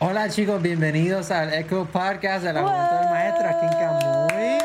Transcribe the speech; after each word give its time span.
Hola 0.00 0.28
chicos, 0.28 0.60
bienvenidos 0.60 1.30
al 1.30 1.54
Echo 1.54 1.86
Podcast 1.86 2.44
de 2.44 2.52
la 2.52 2.60
Junta 2.62 3.00
del 3.00 3.10
Maestro 3.10 3.48
aquí 3.48 3.66
en 3.66 3.72
Camuy. 3.72 4.58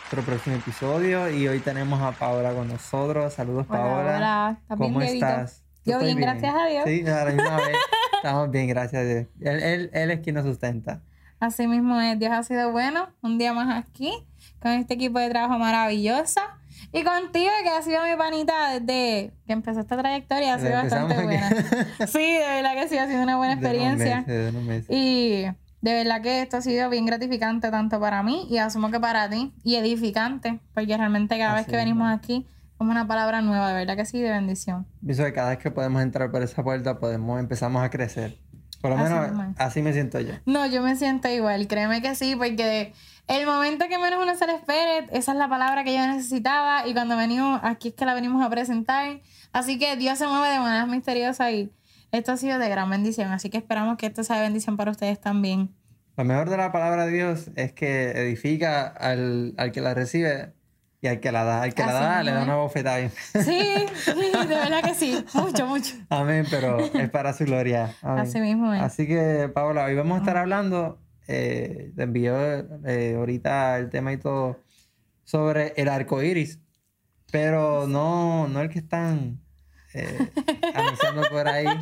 Nuestro 0.00 0.22
próximo 0.22 0.56
episodio 0.56 1.28
y 1.28 1.48
hoy 1.48 1.58
tenemos 1.60 2.00
a 2.00 2.12
Paola 2.12 2.52
con 2.52 2.68
nosotros. 2.68 3.34
Saludos 3.34 3.66
Hola, 3.68 3.78
Paola. 3.80 4.16
hola. 4.16 4.58
¿Estás 4.62 4.78
bien, 4.78 4.92
¿Cómo 4.92 5.02
estás? 5.02 5.63
Yo 5.84 5.98
bien, 6.00 6.18
gracias 6.18 6.54
a 6.54 6.66
Dios. 6.66 6.84
Sí, 6.86 7.04
a 7.06 7.24
la 7.24 7.30
misma 7.32 7.56
vez. 7.56 7.76
Estamos 8.16 8.50
bien, 8.50 8.68
gracias 8.68 9.02
a 9.02 9.04
Dios. 9.04 9.26
Él, 9.40 9.62
él- 9.62 9.90
él 9.92 10.10
es 10.10 10.20
quien 10.20 10.34
nos 10.36 10.44
sustenta. 10.44 11.02
Así 11.40 11.66
mismo 11.66 12.00
es, 12.00 12.18
Dios 12.18 12.32
ha 12.32 12.42
sido 12.42 12.72
bueno. 12.72 13.08
Un 13.20 13.36
día 13.38 13.52
más 13.52 13.76
aquí, 13.84 14.12
con 14.60 14.72
este 14.72 14.94
equipo 14.94 15.18
de 15.18 15.28
trabajo 15.28 15.58
maravilloso. 15.58 16.40
Y 16.92 17.02
contigo, 17.02 17.50
que 17.62 17.68
ha 17.70 17.82
sido 17.82 18.02
mi 18.02 18.16
panita 18.16 18.78
desde 18.78 19.32
que 19.46 19.52
empezó 19.52 19.80
esta 19.80 19.96
trayectoria, 19.98 20.54
ha 20.54 20.58
sido 20.58 20.72
bastante 20.72 21.22
buena. 21.22 21.50
Sí, 22.06 22.18
de 22.32 22.38
verdad 22.62 22.74
que 22.74 22.88
sí, 22.88 22.96
ha 22.98 23.06
sido 23.06 23.22
una 23.22 23.36
buena 23.36 23.56
De 23.56 23.60
unos 23.60 23.72
experiencia. 23.74 24.16
meses, 24.20 24.44
de 24.44 24.48
unos 24.50 24.62
meses. 24.62 24.86
Y 24.90 25.42
de 25.82 25.92
verdad 25.92 26.22
que 26.22 26.40
esto 26.42 26.56
ha 26.56 26.62
sido 26.62 26.88
bien 26.88 27.04
gratificante 27.04 27.70
tanto 27.70 28.00
para 28.00 28.22
mí 28.22 28.46
y 28.48 28.56
asumo 28.58 28.90
que 28.90 28.98
para 29.00 29.28
ti. 29.28 29.52
Y 29.64 29.74
edificante, 29.76 30.60
porque 30.72 30.96
realmente 30.96 31.36
cada 31.36 31.54
vez 31.56 31.66
que 31.66 31.76
venimos 31.76 32.08
mismo. 32.08 32.16
aquí, 32.16 32.46
como 32.84 32.92
una 32.92 33.06
palabra 33.06 33.40
nueva, 33.40 33.68
de 33.68 33.74
verdad 33.74 33.96
que 33.96 34.04
sí, 34.04 34.20
de 34.20 34.28
bendición. 34.28 34.86
Pienso 35.02 35.24
que 35.24 35.32
cada 35.32 35.48
vez 35.48 35.58
que 35.58 35.70
podemos 35.70 36.02
entrar 36.02 36.30
por 36.30 36.42
esa 36.42 36.62
puerta, 36.62 36.98
podemos, 36.98 37.40
empezamos 37.40 37.82
a 37.82 37.88
crecer. 37.88 38.36
Por 38.82 38.90
lo 38.90 38.98
Así 38.98 39.14
menos 39.14 39.48
es. 39.50 39.54
así 39.60 39.80
me 39.82 39.92
siento 39.94 40.20
yo. 40.20 40.34
No, 40.44 40.66
yo 40.66 40.82
me 40.82 40.94
siento 40.96 41.28
igual, 41.30 41.66
créeme 41.66 42.02
que 42.02 42.14
sí, 42.14 42.36
porque 42.36 42.92
el 43.26 43.46
momento 43.46 43.86
que 43.88 43.96
menos 43.96 44.22
uno 44.22 44.36
se 44.36 44.46
le 44.46 44.54
espere, 44.56 45.06
esa 45.12 45.32
es 45.32 45.38
la 45.38 45.48
palabra 45.48 45.82
que 45.84 45.94
yo 45.94 46.06
necesitaba 46.06 46.86
y 46.86 46.92
cuando 46.92 47.16
venimos, 47.16 47.58
aquí 47.62 47.88
es 47.88 47.94
que 47.94 48.04
la 48.04 48.12
venimos 48.12 48.44
a 48.44 48.50
presentar. 48.50 49.20
Así 49.54 49.78
que 49.78 49.96
Dios 49.96 50.18
se 50.18 50.26
mueve 50.26 50.50
de 50.50 50.58
maneras 50.58 50.86
misteriosas 50.86 51.50
y 51.52 51.72
esto 52.12 52.32
ha 52.32 52.36
sido 52.36 52.58
de 52.58 52.68
gran 52.68 52.90
bendición, 52.90 53.32
así 53.32 53.48
que 53.48 53.56
esperamos 53.56 53.96
que 53.96 54.04
esto 54.06 54.22
sea 54.22 54.36
de 54.36 54.42
bendición 54.42 54.76
para 54.76 54.90
ustedes 54.90 55.18
también. 55.18 55.70
Lo 56.18 56.24
mejor 56.24 56.50
de 56.50 56.58
la 56.58 56.70
palabra 56.70 57.06
de 57.06 57.12
Dios 57.12 57.50
es 57.56 57.72
que 57.72 58.10
edifica 58.10 58.86
al, 58.86 59.54
al 59.56 59.72
que 59.72 59.80
la 59.80 59.94
recibe 59.94 60.52
y 61.04 61.06
al 61.06 61.20
que 61.20 61.30
la 61.30 61.44
da. 61.44 61.62
Al 61.62 61.74
que 61.74 61.84
la 61.84 61.92
da 61.92 62.22
le 62.22 62.32
da 62.32 62.42
una 62.42 62.56
bofetada. 62.56 62.96
bien. 62.96 63.10
Sí, 63.10 63.86
sí, 63.94 64.14
de 64.14 64.46
verdad 64.48 64.82
que 64.82 64.94
sí, 64.94 65.22
mucho, 65.34 65.66
mucho. 65.66 65.94
Amén, 66.08 66.46
pero 66.48 66.78
es 66.80 67.10
para 67.10 67.34
su 67.34 67.44
gloria. 67.44 67.94
Amén. 68.00 68.20
Así 68.20 68.40
mismo 68.40 68.72
es. 68.72 68.80
Así 68.80 69.06
que, 69.06 69.50
Paola, 69.52 69.84
hoy 69.84 69.94
vamos 69.96 70.16
a 70.16 70.20
estar 70.20 70.38
hablando, 70.38 70.98
eh, 71.28 71.92
te 71.94 72.04
envío 72.04 72.34
eh, 72.86 73.16
ahorita 73.18 73.76
el 73.76 73.90
tema 73.90 74.14
y 74.14 74.16
todo, 74.16 74.60
sobre 75.24 75.74
el 75.76 75.90
arco 75.90 76.22
iris, 76.22 76.58
pero 77.30 77.86
no, 77.86 78.48
no 78.48 78.62
el 78.62 78.70
que 78.70 78.78
están 78.78 79.42
eh, 79.92 80.30
anunciando 80.74 81.22
por 81.30 81.46
ahí. 81.48 81.66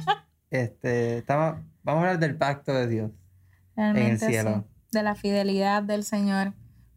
Este, 0.50 1.16
estamos, 1.16 1.62
vamos 1.82 2.04
a 2.04 2.08
hablar 2.08 2.18
del 2.18 2.36
pacto 2.36 2.74
de 2.74 2.86
Dios. 2.86 3.10
Realmente 3.74 4.26
cielo. 4.26 4.66
sí, 4.66 4.98
de 4.98 5.02
la 5.02 5.14
fidelidad 5.14 5.82
del 5.82 6.04
Señor 6.04 6.52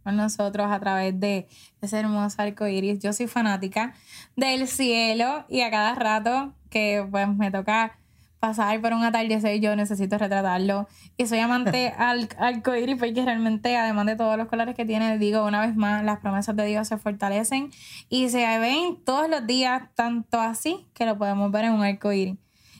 con 0.05 0.15
nosotros 0.15 0.67
a 0.71 0.79
través 0.79 1.19
de 1.19 1.47
ese 1.81 1.99
hermoso 1.99 2.41
arco 2.41 2.67
iris. 2.67 2.99
Yo 2.99 3.11
soy 3.11 3.27
fanática 3.27 3.93
del 4.35 4.67
cielo 4.67 5.45
y 5.49 5.61
a 5.61 5.71
cada 5.71 5.95
rato 5.95 6.53
que 6.69 7.05
pues 7.09 7.27
me 7.27 7.49
toca 7.51 7.97
pasar 8.39 8.79
por 8.79 8.93
un 8.93 9.03
atardecer 9.03 9.59
yo 9.59 9.75
necesito 9.75 10.19
retratarlo 10.19 10.87
y 11.17 11.25
soy 11.25 11.39
amante 11.39 11.87
al 11.97 12.29
arco 12.37 12.75
iris 12.75 12.97
porque 12.97 13.25
realmente 13.25 13.75
además 13.75 14.05
de 14.05 14.15
todos 14.15 14.37
los 14.37 14.47
colores 14.47 14.75
que 14.75 14.85
tiene 14.85 15.17
digo 15.17 15.43
una 15.45 15.65
vez 15.65 15.75
más 15.75 16.03
las 16.03 16.19
promesas 16.19 16.55
de 16.55 16.65
Dios 16.65 16.87
se 16.87 16.97
fortalecen 16.97 17.71
y 18.07 18.29
se 18.29 18.45
ven 18.59 18.97
todos 19.03 19.27
los 19.29 19.47
días 19.47 19.83
tanto 19.95 20.39
así 20.39 20.85
que 20.93 21.07
lo 21.07 21.17
podemos 21.17 21.51
ver 21.51 21.65
en 21.65 21.71
un 21.71 21.83
arco 21.83 22.11
iris 22.11 22.37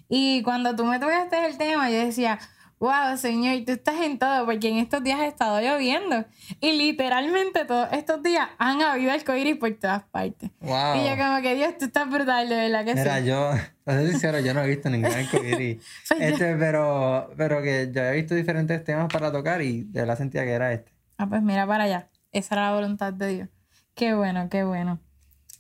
y 0.07 0.43
cuando 0.43 0.75
tú 0.75 0.85
me 0.85 0.99
tocaste 0.99 1.45
el 1.45 1.57
tema, 1.57 1.89
yo 1.89 1.97
decía, 1.97 2.39
wow, 2.85 3.17
Señor, 3.17 3.63
tú 3.65 3.71
estás 3.73 3.99
en 4.01 4.17
todo, 4.19 4.45
porque 4.45 4.69
en 4.69 4.77
estos 4.77 5.03
días 5.03 5.19
ha 5.19 5.27
estado 5.27 5.59
lloviendo. 5.59 6.25
Y 6.61 6.73
literalmente 6.73 7.65
todos 7.65 7.87
estos 7.91 8.21
días 8.23 8.47
han 8.57 8.81
habido 8.81 9.11
arcoíris 9.11 9.57
por 9.57 9.71
todas 9.73 10.03
partes. 10.03 10.51
Wow. 10.61 10.95
Y 10.95 11.03
yo 11.09 11.17
como 11.17 11.41
que, 11.41 11.55
Dios, 11.55 11.77
tú 11.77 11.85
estás 11.85 12.09
brutal, 12.09 12.47
de 12.49 12.55
verdad 12.55 12.85
que 12.85 12.95
Mira, 12.95 13.19
sí. 13.19 13.25
yo, 13.25 13.51
para 13.83 13.99
ser 14.01 14.09
sincero, 14.11 14.39
yo 14.39 14.53
no 14.53 14.63
he 14.63 14.67
visto 14.67 14.89
ningún 14.89 15.11
arco 15.11 15.37
iris. 15.43 15.83
Yo- 16.09 16.15
Este, 16.17 16.55
pero, 16.55 17.31
pero 17.37 17.61
que 17.61 17.91
yo 17.93 18.01
he 18.03 18.13
visto 18.15 18.35
diferentes 18.35 18.83
temas 18.83 19.07
para 19.11 19.31
tocar 19.31 19.61
y 19.61 19.83
de 19.83 20.01
verdad 20.01 20.17
sentía 20.17 20.43
que 20.43 20.51
era 20.51 20.71
este. 20.73 20.91
Ah, 21.17 21.27
pues 21.27 21.41
mira 21.41 21.65
para 21.67 21.85
allá. 21.85 22.09
Esa 22.31 22.55
era 22.55 22.69
la 22.69 22.75
voluntad 22.75 23.13
de 23.13 23.27
Dios. 23.27 23.49
Qué 23.93 24.13
bueno, 24.13 24.49
qué 24.49 24.63
bueno. 24.63 24.99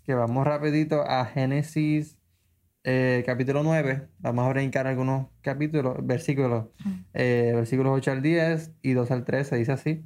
Que 0.05 0.13
vamos 0.13 0.45
rapidito 0.45 1.01
a 1.01 1.25
Génesis 1.25 2.14
eh, 2.87 3.23
capítulo 3.25 3.63
9. 3.63 4.09
Vamos 4.19 4.45
a 4.45 4.49
brincar 4.49 4.85
algunos 4.85 5.27
capítulos, 5.41 5.97
versículos. 6.05 6.67
Eh, 7.13 7.51
versículos 7.55 7.93
8 7.95 8.11
al 8.11 8.21
10 8.21 8.71
y 8.83 8.93
2 8.93 9.11
al 9.11 9.25
13. 9.25 9.55
Dice 9.57 9.71
así. 9.71 10.05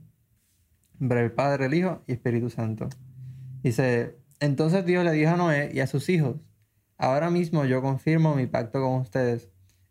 Nombre 0.98 1.22
del 1.22 1.32
Padre, 1.34 1.66
el 1.66 1.74
Hijo 1.74 2.02
y 2.08 2.14
Espíritu 2.14 2.50
Santo. 2.50 2.88
Dice, 3.64 4.16
entonces 4.40 4.86
Dios 4.86 5.04
le 5.04 5.12
dijo 5.12 5.32
a 5.32 5.36
Noé 5.36 5.72
y 5.74 5.82
a 5.82 5.88
sus 5.88 6.08
hijos, 6.08 6.38
ahora 6.98 7.30
mismo 7.30 7.66
yo 7.66 7.82
confirmo 7.82 8.36
mi 8.36 8.48
pacto 8.48 8.82
con 8.82 9.02
ustedes 9.02 9.50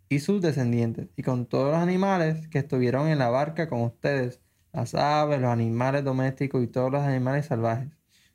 y 0.09 0.21
sus 0.21 0.41
descendientes 0.41 1.09
y 1.17 1.23
con 1.23 1.47
todos 1.47 1.73
los 1.73 1.83
animales 1.83 2.49
que 2.49 2.59
estuvieron 2.59 3.09
en 3.09 3.19
la 3.19 3.29
barca 3.29 3.69
con 3.69 3.83
ustedes, 3.83 4.41
las 4.73 4.95
aves, 4.95 5.41
los 5.41 5.51
animales 5.51 6.05
domésticos 6.05 6.63
y 6.63 6.67
todos 6.67 6.91
los 6.91 7.03
animales 7.03 7.47
salvajes, 7.47 7.91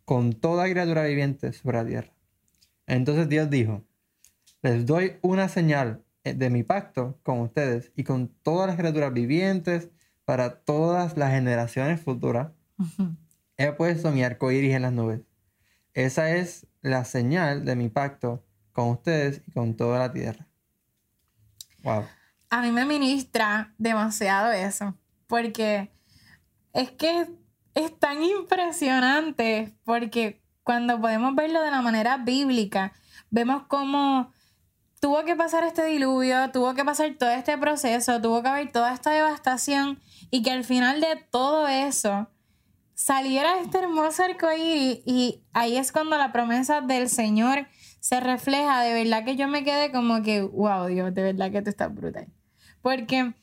con 0.06 0.34
toda 0.34 0.70
criatura 0.70 1.04
viviente 1.06 1.54
sobre 1.54 1.78
la 1.78 1.86
tierra. 1.86 2.14
Entonces 2.86 3.30
Dios 3.30 3.50
dijo, 3.50 3.84
les 4.64 4.86
doy 4.86 5.18
una 5.22 5.50
señal 5.50 6.04
eh, 6.24 6.34
de 6.34 6.50
mi 6.50 6.64
pacto 6.64 7.20
con 7.22 7.42
ustedes 7.42 7.92
y 7.96 8.04
con 8.04 8.30
todas 8.30 8.68
las 8.68 8.78
criaturas 8.78 9.14
vivientes 9.14 9.90
para 10.26 10.62
todas 10.62 11.18
las 11.18 11.32
generaciones 11.32 12.02
futuras. 12.02 12.52
He 13.58 13.72
puesto 13.74 14.10
mi 14.12 14.24
arco 14.24 14.52
iris 14.52 14.74
en 14.74 14.84
las 14.84 14.94
nubes. 14.94 15.20
Esa 15.94 16.32
es 16.32 16.66
la 16.82 17.04
señal 17.04 17.66
de 17.66 17.76
mi 17.76 17.90
pacto 17.90 18.44
con 18.72 18.90
ustedes 18.90 19.42
y 19.46 19.52
con 19.52 19.76
toda 19.76 20.00
la 20.00 20.12
tierra. 20.12 20.48
Wow. 21.84 22.06
a 22.50 22.62
mí 22.62 22.72
me 22.72 22.86
ministra 22.86 23.74
demasiado 23.78 24.54
eso, 24.54 24.98
porque 25.28 25.92
es 26.72 26.92
que 26.92 27.28
es 27.74 28.00
tan 28.00 28.24
impresionante, 28.24 29.74
porque 29.84 30.42
cuando 30.64 31.02
podemos 31.02 31.36
verlo 31.36 31.62
de 31.62 31.72
la 31.72 31.82
manera 31.82 32.16
bíblica, 32.16 32.94
vemos 33.30 33.64
cómo 33.68 34.32
tuvo 35.04 35.26
que 35.26 35.36
pasar 35.36 35.66
este 35.66 35.84
diluvio, 35.84 36.50
tuvo 36.52 36.76
que 36.76 36.86
pasar 36.86 37.14
todo 37.20 37.30
este 37.30 37.58
proceso, 37.58 38.22
tuvo 38.22 38.42
que 38.42 38.48
haber 38.48 38.72
toda 38.72 38.94
esta 38.94 39.12
devastación 39.12 40.00
y 40.32 40.44
que 40.44 40.52
al 40.52 40.64
final 40.64 41.02
de 41.02 41.22
todo 41.30 41.68
eso 41.68 42.30
saliera 42.94 43.60
este 43.60 43.80
hermoso 43.80 44.24
arcoíris 44.24 45.02
y 45.06 45.44
ahí 45.52 45.76
es 45.76 45.92
cuando 45.92 46.18
la 46.18 46.32
promesa 46.32 46.80
del 46.80 47.10
Señor 47.10 47.68
se 48.00 48.22
refleja. 48.22 48.82
De 48.82 48.94
verdad 48.94 49.26
que 49.26 49.36
yo 49.36 49.50
me 49.50 49.66
quedé 49.66 49.92
como 49.92 50.24
que, 50.24 50.42
wow, 50.42 50.88
Dios, 50.88 51.14
de 51.14 51.22
verdad 51.22 51.52
que 51.52 51.62
tú 51.62 51.70
estás 51.70 51.94
brutal. 51.94 52.28
Porque 52.82 53.34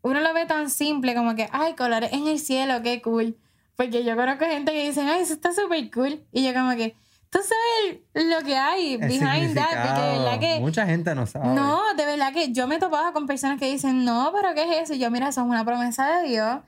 uno 0.00 0.20
lo 0.20 0.32
ve 0.32 0.46
tan 0.46 0.70
simple 0.70 1.14
como 1.14 1.34
que, 1.34 1.50
ay, 1.52 1.74
colores 1.74 2.14
en 2.14 2.28
el 2.28 2.38
cielo, 2.38 2.80
qué 2.82 3.02
cool. 3.02 3.36
Porque 3.76 4.04
yo 4.04 4.16
conozco 4.16 4.46
gente 4.46 4.72
que 4.72 4.86
dicen, 4.86 5.06
ay, 5.06 5.20
eso 5.20 5.34
está 5.34 5.52
súper 5.52 5.90
cool. 5.90 6.24
Y 6.32 6.44
yo 6.44 6.54
como 6.54 6.70
que, 6.76 6.96
tú 7.30 7.38
sabes 7.38 8.00
lo 8.14 8.44
que 8.44 8.56
hay 8.56 8.96
behind 8.96 9.54
that. 9.54 9.86
Porque 9.86 10.02
de 10.02 10.18
verdad 10.18 10.40
que... 10.40 10.60
Mucha 10.60 10.86
gente 10.86 11.14
no 11.14 11.26
sabe. 11.26 11.48
No, 11.48 11.80
de 11.96 12.04
verdad 12.04 12.32
que 12.32 12.52
yo 12.52 12.66
me 12.66 12.76
he 12.76 12.78
topado 12.78 13.12
con 13.12 13.26
personas 13.26 13.58
que 13.58 13.70
dicen, 13.70 14.04
no, 14.04 14.30
pero 14.34 14.52
¿qué 14.54 14.64
es 14.64 14.82
eso? 14.82 14.94
Y 14.94 14.98
yo, 14.98 15.10
mira, 15.10 15.28
eso 15.28 15.40
es 15.40 15.46
una 15.46 15.64
promesa 15.64 16.18
de 16.18 16.28
Dios. 16.28 16.58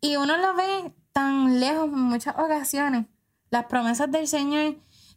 Y 0.00 0.16
uno 0.16 0.36
lo 0.36 0.54
ve 0.54 0.92
tan 1.12 1.60
lejos 1.60 1.86
en 1.86 1.98
muchas 1.98 2.36
ocasiones, 2.38 3.06
las 3.50 3.64
promesas 3.66 4.10
del 4.10 4.28
Señor. 4.28 4.76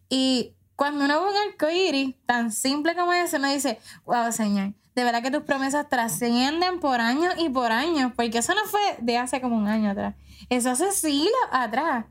Y 0.09 0.55
cuando 0.75 1.05
uno 1.05 1.21
ve 1.21 1.29
un 1.29 1.49
arco 1.49 1.69
iris 1.69 2.15
tan 2.25 2.51
simple 2.51 2.95
como 2.95 3.13
ese, 3.13 3.37
uno 3.37 3.49
dice, 3.49 3.79
wow, 4.05 4.31
Señor, 4.31 4.73
de 4.93 5.03
verdad 5.03 5.21
que 5.21 5.31
tus 5.31 5.43
promesas 5.43 5.89
trascienden 5.89 6.79
por 6.79 7.01
años 7.01 7.33
y 7.37 7.49
por 7.49 7.71
años, 7.71 8.13
porque 8.15 8.37
eso 8.37 8.53
no 8.53 8.63
fue 8.65 8.81
de 8.99 9.17
hace 9.17 9.41
como 9.41 9.57
un 9.57 9.67
año 9.67 9.91
atrás, 9.91 10.15
eso 10.49 10.71
hace 10.71 10.91
siglos 10.91 11.31
atrás. 11.51 12.05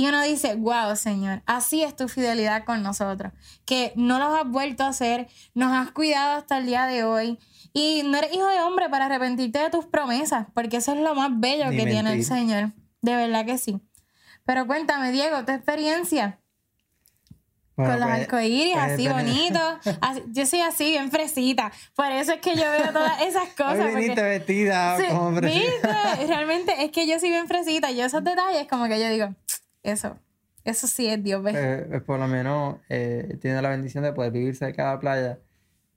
Y 0.00 0.06
uno 0.06 0.22
dice, 0.22 0.54
wow, 0.54 0.96
Señor, 0.96 1.42
así 1.44 1.82
es 1.82 1.94
tu 1.94 2.08
fidelidad 2.08 2.64
con 2.64 2.82
nosotros, 2.82 3.34
que 3.66 3.92
no 3.96 4.18
los 4.18 4.34
has 4.34 4.48
vuelto 4.48 4.84
a 4.84 4.88
hacer, 4.88 5.28
nos 5.52 5.72
has 5.72 5.90
cuidado 5.90 6.38
hasta 6.38 6.56
el 6.56 6.64
día 6.64 6.86
de 6.86 7.04
hoy. 7.04 7.38
Y 7.74 8.00
no 8.06 8.16
eres 8.16 8.32
hijo 8.32 8.46
de 8.46 8.60
hombre 8.60 8.88
para 8.88 9.04
arrepentirte 9.04 9.58
de 9.58 9.68
tus 9.68 9.84
promesas, 9.84 10.46
porque 10.54 10.78
eso 10.78 10.94
es 10.94 11.00
lo 11.00 11.14
más 11.14 11.38
bello 11.38 11.66
Ni 11.68 11.76
que 11.76 11.84
tiene 11.84 12.14
el. 12.14 12.24
Señor. 12.24 12.70
De 13.02 13.14
verdad 13.14 13.44
que 13.44 13.58
sí. 13.58 13.78
Pero 14.46 14.66
cuéntame, 14.66 15.12
Diego, 15.12 15.44
tu 15.44 15.52
experiencia. 15.52 16.40
con 17.76 17.84
los 17.84 18.08
pues, 18.08 18.20
arcoíris 18.22 18.72
pues, 18.72 18.92
así 18.92 19.06
bonitos. 19.06 19.74
yo 20.32 20.46
soy 20.46 20.62
así, 20.62 20.92
bien 20.92 21.10
fresita. 21.10 21.72
Por 21.94 22.10
eso 22.10 22.32
es 22.32 22.40
que 22.40 22.56
yo 22.56 22.62
veo 22.62 22.90
todas 22.90 23.20
esas 23.20 23.48
cosas. 23.54 23.80
Hoy 23.80 23.96
viniste 23.96 24.22
vestida 24.22 24.96
como 25.10 25.36
fresita. 25.36 26.16
Realmente 26.26 26.84
es 26.84 26.90
que 26.90 27.06
yo 27.06 27.20
soy 27.20 27.28
bien 27.28 27.46
fresita. 27.46 27.90
Yo 27.90 28.06
esos 28.06 28.24
detalles 28.24 28.66
como 28.66 28.88
que 28.88 28.98
yo 28.98 29.10
digo, 29.10 29.34
eso, 29.82 30.18
eso 30.64 30.86
sí 30.86 31.06
es 31.06 31.22
Dios. 31.22 31.42
¿ves? 31.42 31.54
Eh, 31.56 32.00
por 32.06 32.18
lo 32.18 32.28
menos 32.28 32.78
eh, 32.88 33.38
tiene 33.40 33.62
la 33.62 33.70
bendición 33.70 34.04
de 34.04 34.12
poder 34.12 34.32
vivir 34.32 34.54
cerca 34.56 34.84
de 34.84 34.94
la 34.94 35.00
playa. 35.00 35.38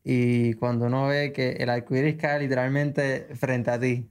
Y 0.03 0.53
cuando 0.55 0.87
uno 0.87 1.07
ve 1.07 1.31
que 1.31 1.51
el 1.51 1.69
arcoíris 1.69 2.17
cae 2.17 2.39
literalmente 2.39 3.27
frente 3.35 3.71
a 3.71 3.79
ti, 3.79 4.09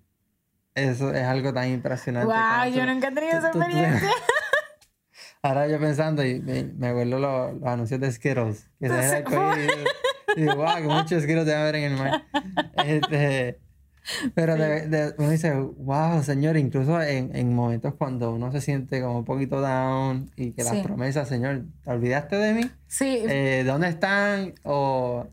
eso 0.75 1.13
es 1.13 1.25
algo 1.25 1.53
tan 1.53 1.69
impresionante. 1.69 2.33
¡Wow! 2.33 2.73
Yo 2.75 2.87
nunca 2.87 3.09
he 3.09 3.13
tenido 3.13 3.39
esa 3.39 3.49
experiencia. 3.49 4.11
Ahora 5.43 5.67
yo 5.67 5.79
pensando 5.81 6.25
y 6.25 6.41
me, 6.41 6.89
acuerdo 6.89 7.19
los, 7.19 7.55
los, 7.55 7.65
anuncios 7.65 8.01
de 8.01 8.13
Skittles. 8.13 8.71
Que 8.79 8.89
se 8.89 8.95
el 8.95 9.27
arcoíris. 9.27 9.85
Y 10.37 10.41
digo, 10.43 10.55
wow, 10.55 10.77
que 10.77 10.83
muchos 10.83 11.23
Skittles 11.23 11.49
a 11.49 11.63
ver 11.65 11.77
en 11.77 11.93
el 11.93 11.99
mar. 11.99 12.25
Este, 12.87 13.61
pero 14.34 14.54
uno 15.19 15.31
dice, 15.31 15.52
wow, 15.54 16.22
Señor, 16.22 16.56
incluso 16.56 17.00
en, 17.00 17.34
en, 17.34 17.54
momentos 17.54 17.94
cuando 17.94 18.32
uno 18.32 18.50
se 18.52 18.60
siente 18.60 19.00
como 19.00 19.19
un 19.19 19.25
poquito 19.25 19.60
down 19.60 20.31
y 20.37 20.52
que 20.52 20.64
las 20.64 20.78
promesas, 20.78 21.28
Señor, 21.28 21.64
¿te 21.84 21.90
olvidaste 21.90 22.37
de 22.37 22.54
mí? 22.54 22.70
Sí. 22.87 23.22
Eh, 23.28 23.62
¿Dónde 23.66 23.88
están? 23.88 24.54
O 24.64 25.26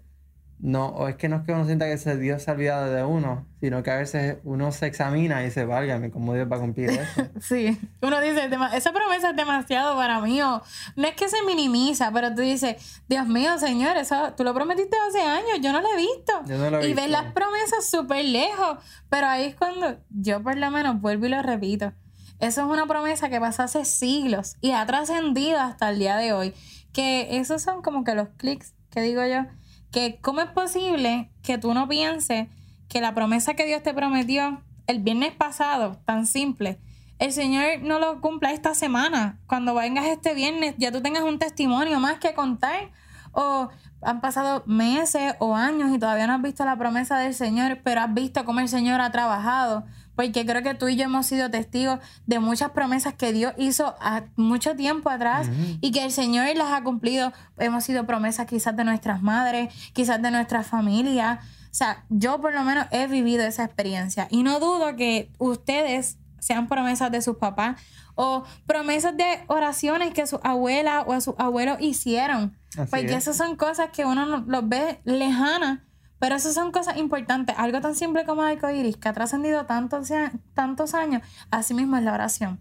no, 0.61 0.87
o 0.87 1.07
es 1.07 1.15
que 1.15 1.29
no 1.29 1.37
es 1.37 1.43
que 1.43 1.53
uno 1.53 1.65
sienta 1.65 1.85
que 1.85 1.93
ese 1.93 2.17
Dios 2.17 2.43
se 2.43 2.51
ha 2.51 2.53
olvidado 2.53 2.91
de 2.91 3.01
uno, 3.05 3.47
sino 3.61 3.81
que 3.81 3.91
a 3.91 3.95
veces 3.95 4.39
uno 4.43 4.73
se 4.73 4.87
examina 4.87 5.41
y 5.41 5.45
dice, 5.45 5.63
válgame, 5.63 6.11
¿cómo 6.11 6.33
Dios 6.33 6.51
va 6.51 6.57
a 6.57 6.59
cumplir 6.59 6.89
eso? 6.89 7.29
sí, 7.39 7.79
uno 8.01 8.19
dice, 8.19 8.49
esa 8.73 8.91
promesa 8.91 9.29
es 9.29 9.37
demasiado 9.37 9.95
para 9.95 10.19
mí, 10.19 10.41
o 10.41 10.61
no 10.97 11.07
es 11.07 11.15
que 11.15 11.29
se 11.29 11.41
minimiza, 11.43 12.11
pero 12.11 12.35
tú 12.35 12.41
dices, 12.41 13.01
Dios 13.07 13.25
mío, 13.25 13.57
Señor, 13.57 13.95
eso 13.95 14.33
tú 14.35 14.43
lo 14.43 14.53
prometiste 14.53 14.97
hace 15.07 15.21
años, 15.21 15.61
yo 15.61 15.71
no 15.71 15.79
lo 15.79 15.87
he 15.93 15.97
visto. 15.97 16.33
Yo 16.45 16.57
no 16.57 16.69
lo 16.69 16.81
he 16.81 16.89
y 16.89 16.93
ves 16.93 17.09
las 17.09 17.31
promesas 17.31 17.89
súper 17.89 18.25
lejos, 18.25 18.79
pero 19.07 19.27
ahí 19.27 19.45
es 19.45 19.55
cuando 19.55 19.97
yo 20.09 20.43
por 20.43 20.57
lo 20.57 20.69
menos 20.71 20.99
vuelvo 20.99 21.25
y 21.25 21.29
lo 21.29 21.41
repito. 21.41 21.93
Eso 22.39 22.61
es 22.61 22.67
una 22.67 22.85
promesa 22.85 23.29
que 23.29 23.39
pasó 23.39 23.63
hace 23.63 23.85
siglos 23.85 24.57
y 24.59 24.71
ha 24.71 24.85
trascendido 24.85 25.59
hasta 25.59 25.89
el 25.89 25.99
día 25.99 26.17
de 26.17 26.33
hoy. 26.33 26.53
Que 26.91 27.37
esos 27.37 27.61
son 27.61 27.81
como 27.81 28.03
que 28.03 28.15
los 28.15 28.29
clics 28.37 28.73
que 28.89 29.01
digo 29.01 29.25
yo 29.25 29.45
que 29.91 30.19
cómo 30.21 30.41
es 30.41 30.49
posible 30.49 31.29
que 31.43 31.57
tú 31.57 31.73
no 31.73 31.87
pienses 31.87 32.47
que 32.87 33.01
la 33.01 33.13
promesa 33.13 33.53
que 33.53 33.65
Dios 33.65 33.83
te 33.83 33.93
prometió 33.93 34.61
el 34.87 34.99
viernes 34.99 35.33
pasado, 35.33 35.99
tan 36.05 36.25
simple, 36.25 36.79
el 37.19 37.33
Señor 37.33 37.81
no 37.81 37.99
lo 37.99 38.21
cumpla 38.21 38.53
esta 38.53 38.73
semana. 38.73 39.39
Cuando 39.45 39.75
vengas 39.75 40.05
este 40.05 40.33
viernes, 40.33 40.75
ya 40.77 40.91
tú 40.91 41.01
tengas 41.01 41.23
un 41.23 41.37
testimonio 41.37 41.99
más 41.99 42.17
que 42.17 42.33
contar. 42.33 42.91
O 43.31 43.69
han 44.01 44.21
pasado 44.21 44.63
meses 44.65 45.35
o 45.39 45.55
años 45.55 45.91
y 45.93 45.99
todavía 45.99 46.27
no 46.27 46.33
has 46.33 46.41
visto 46.41 46.63
la 46.65 46.77
promesa 46.77 47.17
del 47.17 47.33
Señor, 47.33 47.79
pero 47.83 48.01
has 48.01 48.13
visto 48.13 48.45
cómo 48.45 48.59
el 48.59 48.69
Señor 48.69 49.01
ha 49.01 49.11
trabajado. 49.11 49.85
Porque 50.15 50.45
creo 50.45 50.61
que 50.63 50.73
tú 50.73 50.89
y 50.89 50.97
yo 50.97 51.05
hemos 51.05 51.27
sido 51.27 51.49
testigos 51.49 51.99
de 52.25 52.39
muchas 52.39 52.71
promesas 52.71 53.13
que 53.13 53.31
Dios 53.31 53.53
hizo 53.57 53.95
a 54.01 54.23
mucho 54.35 54.75
tiempo 54.75 55.09
atrás 55.09 55.49
y 55.79 55.91
que 55.91 56.03
el 56.03 56.11
Señor 56.11 56.45
las 56.57 56.73
ha 56.73 56.83
cumplido. 56.83 57.31
Hemos 57.57 57.85
sido 57.85 58.05
promesas 58.05 58.45
quizás 58.45 58.75
de 58.75 58.83
nuestras 58.83 59.21
madres, 59.21 59.73
quizás 59.93 60.21
de 60.21 60.31
nuestra 60.31 60.63
familia. 60.63 61.39
O 61.71 61.73
sea, 61.73 62.03
yo 62.09 62.41
por 62.41 62.53
lo 62.53 62.63
menos 62.63 62.87
he 62.91 63.07
vivido 63.07 63.43
esa 63.43 63.63
experiencia 63.63 64.27
y 64.29 64.43
no 64.43 64.59
dudo 64.59 64.95
que 64.95 65.31
ustedes 65.37 66.17
sean 66.39 66.67
promesas 66.67 67.11
de 67.11 67.21
sus 67.21 67.37
papás 67.37 67.79
o 68.21 68.43
promesas 68.65 69.15
de 69.15 69.45
oraciones 69.47 70.13
que 70.13 70.27
su 70.27 70.41
abuela 70.43 71.05
o 71.07 71.21
sus 71.21 71.35
abuelos 71.37 71.77
hicieron. 71.79 72.53
porque 72.91 73.15
esas 73.15 73.37
son 73.37 73.55
cosas 73.55 73.91
que 73.91 74.03
uno 74.03 74.43
los 74.45 74.67
ve 74.67 74.99
lejanas, 75.05 75.79
pero 76.19 76.35
esas 76.35 76.53
son 76.53 76.73
cosas 76.73 76.97
importantes. 76.97 77.55
Algo 77.57 77.79
tan 77.79 77.95
simple 77.95 78.25
como 78.25 78.43
el 78.43 78.57
arcoíris, 78.57 78.97
que 78.97 79.07
ha 79.07 79.13
trascendido 79.13 79.65
tantos, 79.65 80.09
tantos 80.53 80.93
años, 80.95 81.21
así 81.49 81.73
mismo 81.73 81.95
es 81.95 82.03
la 82.03 82.13
oración. 82.13 82.59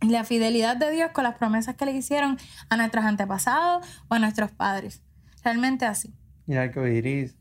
Y 0.00 0.10
la 0.10 0.22
fidelidad 0.22 0.76
de 0.76 0.92
Dios 0.92 1.10
con 1.10 1.24
las 1.24 1.34
promesas 1.38 1.74
que 1.74 1.86
le 1.86 1.92
hicieron 1.92 2.38
a 2.68 2.76
nuestros 2.76 3.04
antepasados 3.04 3.84
o 4.06 4.14
a 4.14 4.20
nuestros 4.20 4.52
padres. 4.52 5.02
Realmente 5.42 5.86
así. 5.86 6.14
Y 6.46 6.52
el 6.52 6.58
arcoíris 6.58 7.36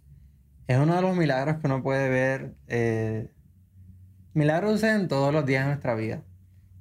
es 0.66 0.78
uno 0.80 0.96
de 0.96 1.04
los 1.04 1.16
milagros 1.16 1.58
que 1.58 1.68
uno 1.68 1.84
puede 1.84 2.10
ver. 2.10 2.56
Eh, 2.68 3.32
milagros 4.34 4.82
en 4.82 5.08
todos 5.08 5.32
los 5.32 5.46
días 5.46 5.66
de 5.66 5.68
nuestra 5.68 5.94
vida. 5.94 6.24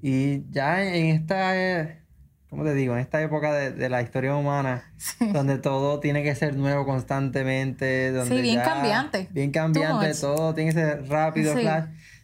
Y 0.02 0.50
ya 0.50 0.82
en 0.82 1.06
esta, 1.06 1.56
eh, 1.56 2.02
¿cómo 2.50 2.64
te 2.64 2.74
digo? 2.74 2.94
En 2.94 3.00
esta 3.00 3.22
época 3.22 3.52
de, 3.54 3.88
la 3.88 4.02
historia 4.02 4.34
humana, 4.34 4.92
donde 5.32 5.58
todo 5.58 6.00
tiene 6.00 6.24
que 6.24 6.34
ser 6.34 6.56
nuevo 6.56 6.84
constantemente, 6.84 8.10
donde 8.10 8.34
sí, 8.34 8.42
bien 8.42 8.60
cambiante. 8.60 9.28
Bien 9.30 9.52
cambiante, 9.52 10.12
todo 10.20 10.54
tiene 10.54 10.72
que 10.72 10.78
ser 10.78 11.08
rápido, 11.08 11.54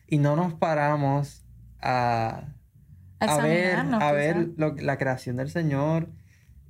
y 0.09 0.19
no 0.19 0.35
nos 0.35 0.55
paramos 0.55 1.45
a, 1.81 2.49
a 3.21 3.37
ver, 3.39 3.79
a 3.79 4.13
ver 4.13 4.49
la 4.57 4.99
creación 4.99 5.37
del 5.37 5.51
Señor 5.51 6.09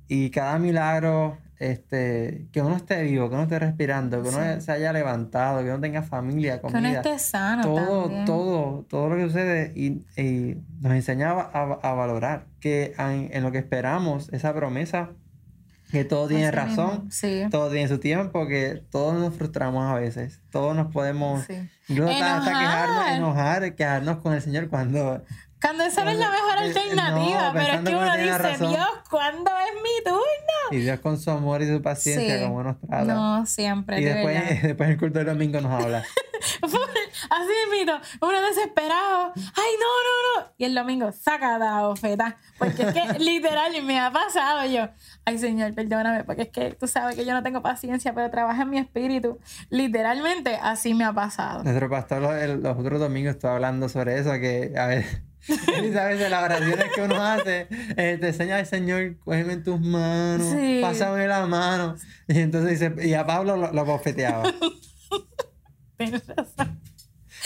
y 0.07 0.29
cada 0.29 0.59
milagro 0.59 1.39
este, 1.59 2.47
que 2.53 2.61
uno 2.61 2.77
esté 2.77 3.03
vivo, 3.03 3.27
que 3.27 3.35
uno 3.35 3.43
esté 3.43 3.59
respirando, 3.59 4.23
que 4.23 4.29
uno 4.29 4.61
se 4.61 4.71
haya 4.71 4.93
levantado, 4.93 5.61
que 5.61 5.69
uno 5.69 5.81
tenga 5.81 6.01
familia, 6.01 6.61
comida. 6.61 6.79
Que 6.79 6.87
uno 6.87 6.97
esté 6.97 7.19
sano. 7.19 7.63
Todo, 7.63 8.25
todo, 8.25 8.85
todo 8.89 9.09
lo 9.09 9.17
que 9.17 9.23
sucede 9.27 9.73
y, 9.75 10.57
nos 10.79 10.93
enseñaba 10.93 11.51
a, 11.53 11.93
valorar 11.93 12.45
que 12.61 12.93
en, 12.97 13.43
lo 13.43 13.51
que 13.51 13.57
esperamos, 13.57 14.29
esa 14.31 14.53
promesa, 14.53 15.09
que 15.91 16.05
todo 16.05 16.29
tiene 16.29 16.49
razón, 16.49 17.09
todo 17.51 17.69
tiene 17.69 17.89
su 17.89 17.99
tiempo, 17.99 18.47
que 18.47 18.81
todos 18.89 19.19
nos 19.19 19.35
frustramos 19.35 19.91
a 19.91 19.95
veces, 19.95 20.39
todos 20.51 20.75
nos 20.77 20.93
podemos, 20.93 21.45
incluso 21.89 22.11
hasta, 22.11 22.51
quejarnos, 22.51 23.07
enojar, 23.17 23.75
quejarnos 23.75 24.17
con 24.19 24.33
el 24.33 24.41
Señor 24.41 24.69
cuando 24.69 25.23
cuando 25.61 25.83
esa 25.83 26.05
no 26.05 26.11
es 26.11 26.17
la 26.17 26.31
mejor 26.31 26.57
alternativa, 26.57 27.51
pero 27.53 27.73
es 27.73 27.81
que 27.81 27.95
uno 27.95 28.17
dice, 28.17 28.65
Dios, 28.65 28.87
¿cuándo 29.09 29.51
es 29.51 29.73
mi 29.83 30.03
turno? 30.05 30.48
Y 30.71 30.77
Dios 30.77 30.99
con 30.99 31.19
su 31.19 31.31
amor 31.31 31.61
y 31.61 31.67
su 31.67 31.81
paciencia, 31.81 32.41
como 32.41 32.63
nos 32.63 32.79
trata. 32.79 33.13
No, 33.13 33.45
siempre. 33.45 33.99
Y 33.99 34.03
después, 34.03 34.61
después 34.63 34.89
el 34.89 34.97
culto 34.97 35.19
del 35.19 35.27
domingo 35.27 35.61
nos 35.61 35.83
habla. 35.83 36.03
Así 37.29 37.51
mito, 37.71 37.99
uno 38.21 38.41
desesperado. 38.41 39.33
Ay, 39.35 39.71
no, 39.79 39.85
no, 39.85 40.41
no. 40.41 40.53
Y 40.57 40.65
el 40.65 40.75
domingo 40.75 41.11
saca 41.11 41.57
la 41.57 41.87
oferta. 41.87 42.37
Porque 42.57 42.83
es 42.83 42.93
que 42.93 43.19
literal 43.19 43.71
me 43.83 43.99
ha 43.99 44.11
pasado 44.11 44.65
yo. 44.65 44.87
Ay, 45.25 45.37
Señor, 45.37 45.73
perdóname, 45.73 46.23
porque 46.23 46.43
es 46.43 46.49
que 46.49 46.71
tú 46.71 46.87
sabes 46.87 47.15
que 47.15 47.25
yo 47.25 47.33
no 47.33 47.43
tengo 47.43 47.61
paciencia, 47.61 48.13
pero 48.13 48.29
trabaja 48.29 48.63
en 48.63 48.69
mi 48.69 48.77
espíritu. 48.77 49.39
Literalmente 49.69 50.57
así 50.61 50.93
me 50.93 51.03
ha 51.03 51.13
pasado. 51.13 51.63
Nuestro 51.63 51.89
pastor 51.89 52.21
los, 52.21 52.59
los 52.59 52.77
otros 52.77 52.99
domingos 52.99 53.35
estaba 53.35 53.55
hablando 53.55 53.89
sobre 53.89 54.17
eso, 54.17 54.31
que 54.33 54.73
a 54.77 54.87
ver 54.87 55.28
y 55.83 55.93
sabes, 55.93 56.19
de 56.19 56.29
las 56.29 56.43
oraciones 56.43 56.85
que 56.93 57.01
uno 57.01 57.15
hace, 57.23 57.67
eh, 57.97 58.17
te 58.19 58.27
enseña 58.27 58.59
el 58.59 58.65
Señor, 58.65 59.17
cógeme 59.23 59.53
en 59.53 59.63
tus 59.63 59.79
manos, 59.79 60.53
pásame 60.81 61.27
la 61.27 61.45
mano. 61.45 61.95
Y 62.27 62.39
entonces 62.39 62.79
dice, 62.79 63.07
y 63.07 63.13
a 63.13 63.25
Pablo 63.25 63.57
lo, 63.57 63.71
lo 63.71 63.85
bofeteaba. 63.85 64.43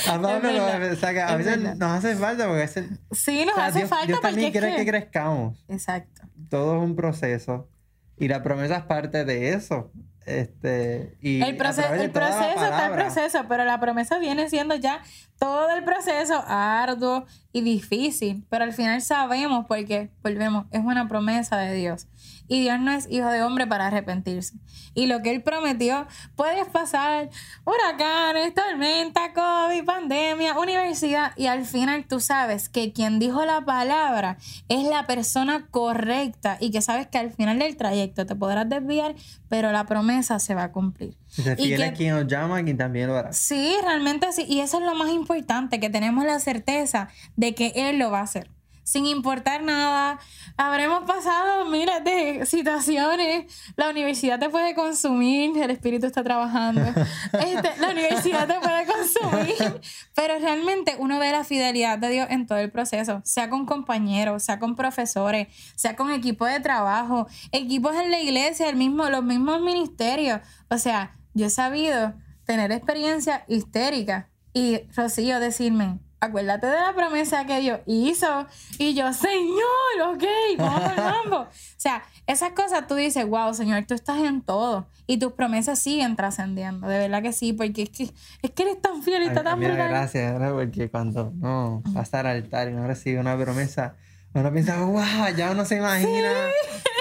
A 0.07 0.19
Pablo 0.19 0.51
lo, 0.51 0.95
saca, 0.95 1.29
a 1.29 1.37
veces 1.37 1.59
nos 1.59 1.91
hace 1.91 2.15
falta 2.15 2.47
porque 2.47 2.63
es 2.63 2.79
Sí, 3.11 3.45
nos 3.45 3.57
hace 3.57 3.85
falta 3.85 4.07
Dios 4.07 4.21
también 4.21 4.51
quiere 4.51 4.71
que... 4.71 4.77
que 4.77 4.85
crezcamos. 4.85 5.63
Exacto. 5.67 6.23
Todo 6.49 6.77
es 6.77 6.83
un 6.83 6.95
proceso. 6.95 7.69
Y 8.17 8.27
la 8.27 8.43
promesa 8.43 8.77
es 8.77 8.83
parte 8.83 9.23
de 9.25 9.49
eso. 9.49 9.91
Este, 10.25 11.17
y 11.21 11.41
el, 11.41 11.57
proceso, 11.57 11.93
el 11.93 12.11
proceso 12.11 12.63
está 12.63 12.87
el 12.87 12.93
proceso, 12.93 13.45
pero 13.49 13.65
la 13.65 13.79
promesa 13.79 14.19
viene 14.19 14.49
siendo 14.49 14.75
ya 14.75 15.01
todo 15.37 15.69
el 15.71 15.83
proceso 15.83 16.41
arduo 16.47 17.25
y 17.51 17.61
difícil, 17.61 18.45
pero 18.49 18.63
al 18.63 18.73
final 18.73 19.01
sabemos 19.01 19.65
porque, 19.67 20.09
volvemos, 20.23 20.65
es 20.71 20.79
una 20.79 21.07
promesa 21.07 21.57
de 21.57 21.75
Dios. 21.75 22.07
Y 22.47 22.61
Dios 22.61 22.79
no 22.79 22.91
es 22.91 23.09
hijo 23.09 23.29
de 23.29 23.41
hombre 23.43 23.67
para 23.67 23.87
arrepentirse. 23.87 24.55
Y 24.93 25.07
lo 25.07 25.21
que 25.21 25.31
Él 25.31 25.43
prometió, 25.43 26.07
puedes 26.35 26.67
pasar 26.67 27.29
huracanes, 27.65 28.53
tormenta, 28.53 29.33
COVID, 29.33 29.83
pandemia, 29.85 30.57
universidad, 30.57 31.33
y 31.35 31.47
al 31.47 31.65
final 31.65 32.05
tú 32.07 32.19
sabes 32.19 32.69
que 32.69 32.91
quien 32.91 33.19
dijo 33.19 33.45
la 33.45 33.61
palabra 33.61 34.37
es 34.69 34.87
la 34.87 35.05
persona 35.05 35.67
correcta 35.69 36.57
y 36.59 36.71
que 36.71 36.81
sabes 36.81 37.07
que 37.07 37.17
al 37.17 37.31
final 37.31 37.59
del 37.59 37.77
trayecto 37.77 38.25
te 38.25 38.35
podrás 38.35 38.67
desviar, 38.67 39.15
pero 39.53 39.71
la 39.71 39.85
promesa 39.85 40.39
se 40.39 40.55
va 40.55 40.63
a 40.63 40.71
cumplir. 40.71 41.15
Se 41.27 41.55
fiel 41.55 41.83
a 41.83 41.93
quien 41.93 42.15
nos 42.15 42.25
llama, 42.25 42.63
quien 42.63 42.75
también 42.75 43.07
lo 43.07 43.15
hará. 43.15 43.33
Sí, 43.33 43.75
realmente 43.83 44.31
sí. 44.31 44.45
Y 44.47 44.61
eso 44.61 44.79
es 44.79 44.83
lo 44.83 44.95
más 44.95 45.11
importante, 45.11 45.79
que 45.79 45.91
tenemos 45.91 46.25
la 46.25 46.39
certeza 46.39 47.09
de 47.35 47.53
que 47.53 47.71
Él 47.75 47.99
lo 47.99 48.09
va 48.09 48.21
a 48.21 48.23
hacer. 48.23 48.49
Sin 48.83 49.05
importar 49.05 49.63
nada. 49.63 50.19
Habremos 50.57 51.03
pasado 51.03 51.65
miles 51.65 52.03
de 52.03 52.45
situaciones. 52.45 53.51
La 53.75 53.89
universidad 53.89 54.39
te 54.39 54.49
puede 54.49 54.75
consumir, 54.75 55.57
el 55.57 55.71
espíritu 55.71 56.05
está 56.05 56.23
trabajando. 56.23 56.81
Este, 57.33 57.71
la 57.79 57.89
universidad 57.89 58.47
te 58.47 58.59
puede 58.59 58.85
consumir. 58.85 59.81
Pero 60.13 60.39
realmente 60.39 60.95
uno 60.99 61.19
ve 61.19 61.31
la 61.31 61.43
fidelidad 61.43 61.97
de 61.97 62.09
Dios 62.09 62.27
en 62.29 62.45
todo 62.45 62.59
el 62.59 62.71
proceso, 62.71 63.21
sea 63.23 63.49
con 63.49 63.65
compañeros, 63.65 64.43
sea 64.43 64.59
con 64.59 64.75
profesores, 64.75 65.47
sea 65.75 65.95
con 65.95 66.11
equipos 66.11 66.49
de 66.49 66.59
trabajo, 66.59 67.27
equipos 67.51 67.95
en 67.95 68.11
la 68.11 68.19
iglesia, 68.19 68.69
el 68.69 68.75
mismo, 68.75 69.09
los 69.09 69.23
mismos 69.23 69.61
ministerios. 69.61 70.41
O 70.69 70.77
sea, 70.77 71.15
yo 71.33 71.47
he 71.47 71.49
sabido 71.49 72.13
tener 72.45 72.71
experiencia 72.71 73.45
histérica 73.47 74.29
y 74.53 74.81
Rocío 74.95 75.39
decirme, 75.39 75.99
acuérdate 76.23 76.67
de 76.67 76.75
la 76.75 76.93
promesa 76.95 77.45
que 77.45 77.59
Dios 77.59 77.79
hizo. 77.85 78.47
Y 78.77 78.93
yo, 78.93 79.11
Señor, 79.13 80.15
ok, 80.15 80.23
vamos 80.57 80.83
al 80.83 80.95
mambo. 81.25 81.37
O 81.41 81.47
sea, 81.77 82.03
esas 82.27 82.51
cosas 82.51 82.87
tú 82.87 82.95
dices, 82.95 83.25
wow, 83.27 83.53
Señor, 83.53 83.83
tú 83.85 83.93
estás 83.93 84.19
en 84.19 84.41
todo. 84.41 84.87
Y 85.05 85.17
tus 85.17 85.33
promesas 85.33 85.79
siguen 85.79 86.15
trascendiendo. 86.15 86.87
De 86.87 86.97
verdad 86.97 87.21
que 87.21 87.33
sí, 87.33 87.53
porque 87.53 87.83
es 87.83 87.89
que, 87.89 88.09
es 88.41 88.51
que 88.51 88.63
eres 88.63 88.81
tan 88.81 89.03
fiel 89.03 89.23
y 89.23 89.25
estás 89.27 89.43
tan 89.43 89.59
Mira, 89.59 89.75
gracias, 89.75 90.39
porque 90.51 90.89
cuando 90.89 91.31
no 91.35 91.83
pasa 91.93 92.21
al 92.21 92.27
altar 92.27 92.69
y 92.69 92.73
no 92.73 92.87
recibe 92.87 93.19
una 93.19 93.37
promesa, 93.37 93.95
uno 94.33 94.51
piensa, 94.51 94.83
wow, 94.83 95.03
ya 95.35 95.51
uno 95.51 95.65
se 95.65 95.75
imagina 95.75 96.31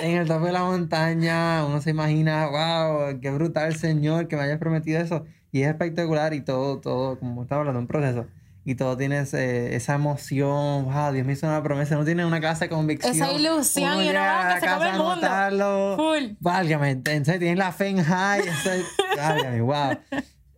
en 0.02 0.16
el 0.16 0.28
tope 0.28 0.46
de 0.46 0.52
la 0.52 0.64
montaña, 0.64 1.64
uno 1.64 1.80
se 1.80 1.90
imagina, 1.90 2.46
wow, 2.48 3.20
qué 3.20 3.30
brutal 3.30 3.74
Señor 3.76 4.28
que 4.28 4.36
me 4.36 4.42
haya 4.42 4.58
prometido 4.58 5.00
eso. 5.00 5.24
Y 5.52 5.62
es 5.62 5.68
espectacular 5.68 6.34
y 6.34 6.40
todo, 6.40 6.80
todo, 6.80 7.18
como 7.18 7.42
estaba 7.42 7.60
hablando, 7.60 7.78
un 7.78 7.86
proceso 7.86 8.26
y 8.64 8.76
todo 8.76 8.96
tienes 8.96 9.34
esa 9.34 9.94
emoción, 9.94 10.84
wow, 10.84 11.12
Dios 11.12 11.26
me 11.26 11.32
hizo 11.32 11.46
una 11.46 11.62
promesa, 11.62 11.96
no 11.96 12.04
tiene 12.04 12.24
una 12.24 12.40
casa 12.40 12.66
de 12.66 12.68
convicción. 12.68 13.14
Esa 13.14 13.32
ilusión 13.32 14.02
y 14.02 14.10
una 14.10 14.54
que 14.54 14.60
se 14.60 14.72
come 14.72 14.90
el 14.90 14.98
mundo. 14.98 15.96
Full. 15.96 16.36
Válgame, 16.38 16.90
entonces 16.90 17.38
tienes 17.38 17.58
la 17.58 17.72
fe 17.72 17.88
en 17.88 18.02
high, 18.04 18.42
válgame, 19.16 19.60
wow. 19.60 19.98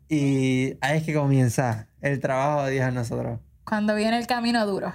Y 0.09 0.77
ahí 0.83 0.99
es 0.99 1.05
que 1.05 1.15
comienza 1.15 1.89
el 2.03 2.21
trabajo 2.21 2.65
de 2.65 2.73
Dios 2.73 2.89
en 2.89 2.95
nosotros. 2.95 3.41
Cuando 3.65 3.95
viene 3.95 4.19
el 4.19 4.27
camino 4.27 4.67
duro. 4.67 4.95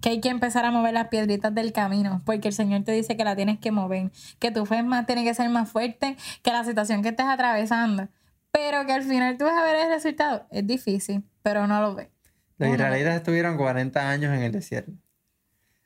Que 0.00 0.10
hay 0.10 0.20
que 0.20 0.28
empezar 0.28 0.66
a 0.66 0.70
mover 0.70 0.92
las 0.92 1.08
piedritas 1.08 1.54
del 1.54 1.72
camino, 1.72 2.20
porque 2.26 2.48
el 2.48 2.54
Señor 2.54 2.84
te 2.84 2.92
dice 2.92 3.16
que 3.16 3.24
la 3.24 3.36
tienes 3.36 3.58
que 3.58 3.72
mover, 3.72 4.12
que 4.38 4.50
tu 4.50 4.66
fe 4.66 4.82
más 4.82 5.06
tiene 5.06 5.24
que 5.24 5.32
ser 5.32 5.48
más 5.48 5.70
fuerte 5.70 6.18
que 6.42 6.52
la 6.52 6.62
situación 6.62 7.02
que 7.02 7.08
estés 7.08 7.24
atravesando, 7.24 8.08
pero 8.52 8.84
que 8.84 8.92
al 8.92 9.02
final 9.02 9.38
tú 9.38 9.46
vas 9.46 9.54
a 9.56 9.64
ver 9.64 9.76
el 9.76 9.88
resultado. 9.88 10.46
Es 10.50 10.66
difícil, 10.66 11.24
pero 11.42 11.66
no 11.66 11.80
lo 11.80 11.94
ves. 11.94 12.13
Los 12.58 12.70
israelitas 12.70 13.16
estuvieron 13.16 13.56
40 13.56 14.08
años 14.08 14.34
en 14.34 14.42
el 14.42 14.52
desierto. 14.52 14.92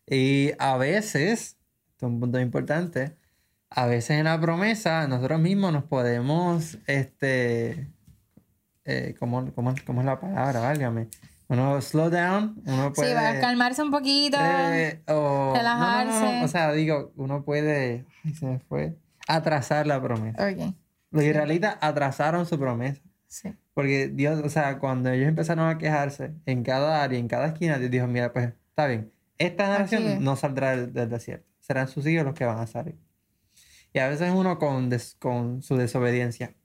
Y 0.06 0.52
a 0.58 0.76
veces, 0.76 1.56
esto 1.90 2.06
es 2.06 2.12
un 2.12 2.20
punto 2.20 2.40
importante, 2.40 3.16
a 3.70 3.86
veces 3.86 4.10
en 4.18 4.24
la 4.24 4.40
promesa 4.40 5.06
nosotros 5.06 5.40
mismos 5.40 5.72
nos 5.72 5.84
podemos, 5.84 6.78
este, 6.86 7.88
eh, 8.84 9.14
¿cómo, 9.18 9.52
cómo, 9.54 9.74
cómo 9.86 10.00
es 10.00 10.06
la 10.06 10.18
palabra? 10.18 10.60
Válgame. 10.60 11.08
Uno 11.48 11.80
slow 11.80 12.10
down, 12.10 12.60
uno 12.66 12.92
puede... 12.92 13.08
Sí, 13.08 13.14
va 13.14 13.30
a 13.30 13.40
calmarse 13.40 13.82
un 13.82 13.90
poquito, 13.90 14.36
eh, 14.38 15.02
o, 15.06 15.54
relajarse. 15.54 16.44
o 16.44 16.48
sea, 16.48 16.72
digo, 16.72 17.12
uno 17.16 17.42
puede, 17.42 18.04
ay, 18.22 18.34
se 18.34 18.44
me 18.44 18.58
fue, 18.58 18.98
atrasar 19.26 19.86
la 19.86 20.02
promesa. 20.02 20.42
Okay. 20.42 20.74
Los 21.10 21.24
israelitas 21.24 21.78
atrasaron 21.80 22.44
su 22.44 22.58
promesa. 22.58 23.00
Sí. 23.28 23.54
Porque 23.78 24.08
Dios, 24.08 24.40
o 24.44 24.48
sea, 24.48 24.80
cuando 24.80 25.08
ellos 25.08 25.28
empezaron 25.28 25.68
a 25.68 25.78
quejarse 25.78 26.32
en 26.46 26.64
cada 26.64 27.00
área, 27.00 27.16
en 27.16 27.28
cada 27.28 27.46
esquina, 27.46 27.78
Dios 27.78 27.92
dijo, 27.92 28.08
mira, 28.08 28.32
pues 28.32 28.52
está 28.70 28.88
bien, 28.88 29.12
esta 29.38 29.68
nación 29.68 30.24
no 30.24 30.34
saldrá 30.34 30.76
del, 30.76 31.08
desierto, 31.08 31.46
serán 31.60 31.86
sus 31.86 32.04
hijos 32.08 32.24
los 32.24 32.34
que 32.34 32.44
van 32.44 32.58
a 32.58 32.66
salir. 32.66 32.96
Y 33.92 34.00
a 34.00 34.08
veces 34.08 34.32
uno 34.34 34.58
con, 34.58 34.90
con 35.20 35.62
su 35.62 35.76
desobediencia, 35.76 36.56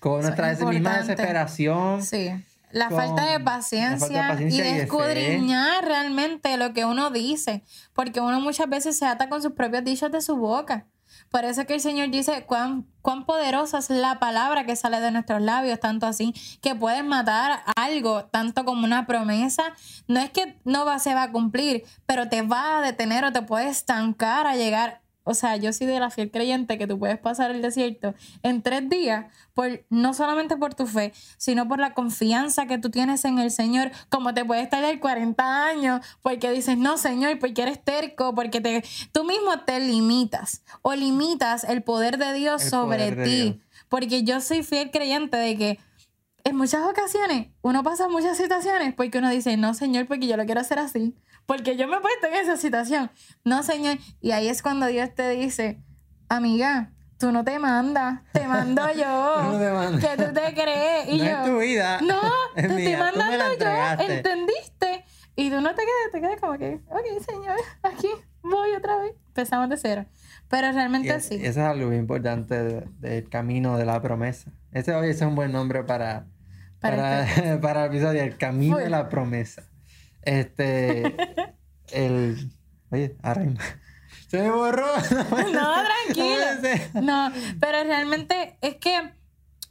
con 0.00 0.22
nuestra 0.22 0.54
misma 0.54 0.96
desesperación. 0.96 2.02
Sí. 2.02 2.30
La, 2.70 2.88
falta 2.88 3.30
de 3.30 3.40
paciencia 3.40 4.40
y 4.40 4.56
de 4.56 4.80
escudriñar 4.80 5.84
realmente 5.84 6.56
lo 6.56 6.72
que 6.72 6.86
uno 6.86 7.10
dice, 7.10 7.64
porque 7.92 8.20
uno 8.20 8.40
muchas 8.40 8.70
veces 8.70 8.96
se 8.96 9.04
ata 9.04 9.28
con 9.28 9.42
sus 9.42 9.52
propios 9.52 9.84
dichos 9.84 10.10
de 10.10 10.22
su 10.22 10.36
boca. 10.36 10.86
Por 11.34 11.44
eso 11.44 11.66
que 11.66 11.74
el 11.74 11.80
Señor 11.80 12.10
dice 12.10 12.44
cuán, 12.46 12.86
cuán 13.02 13.26
poderosa 13.26 13.78
es 13.78 13.90
la 13.90 14.20
palabra 14.20 14.66
que 14.66 14.76
sale 14.76 15.00
de 15.00 15.10
nuestros 15.10 15.42
labios, 15.42 15.80
tanto 15.80 16.06
así 16.06 16.32
que 16.62 16.76
puedes 16.76 17.04
matar 17.04 17.64
algo, 17.74 18.26
tanto 18.26 18.64
como 18.64 18.84
una 18.84 19.04
promesa. 19.04 19.74
No 20.06 20.20
es 20.20 20.30
que 20.30 20.60
no 20.62 20.84
va, 20.84 21.00
se 21.00 21.12
va 21.12 21.24
a 21.24 21.32
cumplir, 21.32 21.82
pero 22.06 22.28
te 22.28 22.42
va 22.42 22.78
a 22.78 22.82
detener 22.82 23.24
o 23.24 23.32
te 23.32 23.42
puede 23.42 23.68
estancar 23.68 24.46
a 24.46 24.54
llegar 24.54 25.02
o 25.24 25.34
sea, 25.34 25.56
yo 25.56 25.72
soy 25.72 25.86
de 25.86 25.98
la 25.98 26.10
fiel 26.10 26.30
creyente 26.30 26.78
que 26.78 26.86
tú 26.86 26.98
puedes 26.98 27.18
pasar 27.18 27.50
el 27.50 27.62
desierto 27.62 28.14
en 28.42 28.62
tres 28.62 28.88
días, 28.88 29.26
por, 29.54 29.84
no 29.88 30.14
solamente 30.14 30.56
por 30.56 30.74
tu 30.74 30.86
fe, 30.86 31.12
sino 31.38 31.66
por 31.66 31.80
la 31.80 31.94
confianza 31.94 32.66
que 32.66 32.78
tú 32.78 32.90
tienes 32.90 33.24
en 33.24 33.38
el 33.38 33.50
Señor, 33.50 33.90
como 34.10 34.34
te 34.34 34.44
puedes 34.44 34.64
estar 34.64 34.84
40 35.00 35.66
años, 35.66 36.00
porque 36.22 36.50
dices, 36.50 36.76
no, 36.76 36.98
Señor, 36.98 37.38
porque 37.38 37.62
eres 37.62 37.82
terco, 37.82 38.34
porque 38.34 38.60
te, 38.60 38.84
tú 39.12 39.24
mismo 39.24 39.60
te 39.60 39.80
limitas 39.80 40.62
o 40.82 40.94
limitas 40.94 41.64
el 41.64 41.82
poder 41.82 42.18
de 42.18 42.34
Dios 42.34 42.62
sobre 42.62 43.12
ti. 43.24 43.60
Porque 43.88 44.24
yo 44.24 44.40
soy 44.40 44.62
fiel 44.62 44.90
creyente 44.90 45.36
de 45.36 45.56
que 45.56 45.78
en 46.44 46.56
muchas 46.56 46.86
ocasiones 46.86 47.48
uno 47.62 47.82
pasa 47.82 48.08
muchas 48.08 48.36
situaciones 48.36 48.92
porque 48.94 49.18
uno 49.18 49.30
dice, 49.30 49.56
no, 49.56 49.72
Señor, 49.72 50.06
porque 50.06 50.26
yo 50.26 50.36
lo 50.36 50.44
quiero 50.44 50.60
hacer 50.60 50.78
así 50.78 51.14
porque 51.46 51.76
yo 51.76 51.88
me 51.88 51.96
he 51.96 52.00
puesto 52.00 52.26
en 52.26 52.34
esa 52.34 52.56
situación. 52.56 53.10
No, 53.44 53.62
Señor. 53.62 53.98
Y 54.20 54.32
ahí 54.32 54.48
es 54.48 54.62
cuando 54.62 54.86
Dios 54.86 55.14
te 55.14 55.30
dice, 55.30 55.82
amiga, 56.28 56.92
tú 57.18 57.32
no 57.32 57.44
te 57.44 57.58
mandas, 57.58 58.20
te 58.32 58.46
mando 58.46 58.82
yo. 58.96 59.42
no 59.42 59.98
te 59.98 60.06
Que 60.06 60.24
tú 60.24 60.32
te 60.32 60.54
crees. 60.54 61.08
Y 61.08 61.18
no 61.18 61.24
yo, 61.24 61.30
es 61.30 61.44
tu 61.44 61.58
vida. 61.58 62.00
No, 62.02 62.20
te 62.54 62.66
estoy 62.66 62.96
mandando 62.96 63.44
yo. 63.58 64.04
¿Entendiste? 64.04 65.04
Y 65.36 65.50
tú 65.50 65.60
no 65.60 65.74
te 65.74 65.82
quedas, 65.82 66.12
te 66.12 66.20
quedas 66.20 66.40
como 66.40 66.56
que, 66.58 66.80
ok, 66.88 67.24
Señor, 67.26 67.56
aquí 67.82 68.08
voy 68.42 68.72
otra 68.76 68.98
vez. 68.98 69.14
Empezamos 69.28 69.68
de 69.68 69.76
cero. 69.76 70.06
Pero 70.48 70.70
realmente 70.72 71.18
sí. 71.20 71.36
Eso 71.36 71.48
es 71.48 71.56
algo 71.58 71.88
muy 71.88 71.96
importante 71.96 72.86
del 73.00 73.28
camino 73.28 73.76
de 73.76 73.84
la 73.84 74.00
promesa. 74.00 74.52
Ese 74.70 74.94
hoy 74.94 75.10
es 75.10 75.20
un 75.22 75.34
buen 75.34 75.50
nombre 75.50 75.82
para, 75.82 76.26
para, 76.80 77.26
para, 77.60 77.84
el 77.86 77.92
episodio, 77.92 78.22
el 78.22 78.36
camino 78.36 78.76
de 78.76 78.90
la 78.90 79.08
promesa. 79.08 79.64
Este. 80.24 81.14
el. 81.92 82.50
Oye, 82.90 83.16
arranca. 83.22 83.64
Se 84.28 84.42
me 84.42 84.50
borró. 84.50 84.86
No, 85.52 85.74
tranquilo. 86.06 87.02
No, 87.02 87.32
pero 87.60 87.84
realmente 87.84 88.58
es 88.60 88.76
que. 88.76 89.12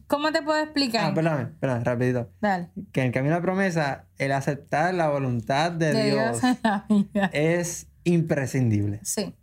¿Cómo 0.07 0.31
te 0.31 0.41
puedo 0.41 0.61
explicar? 0.61 1.11
Ah, 1.11 1.13
perdón, 1.13 1.57
perdón, 1.59 1.85
rapidito. 1.85 2.29
Dale. 2.39 2.69
Que 2.91 3.01
en 3.01 3.07
el 3.07 3.13
camino 3.13 3.33
de 3.33 3.39
la 3.39 3.41
promesa, 3.41 4.05
el 4.17 4.31
aceptar 4.31 4.93
la 4.93 5.09
voluntad 5.09 5.71
de, 5.71 6.11
Dios, 6.11 6.39
es 7.31 7.87
imprescindible. 8.03 8.99
Sí. 9.03 9.33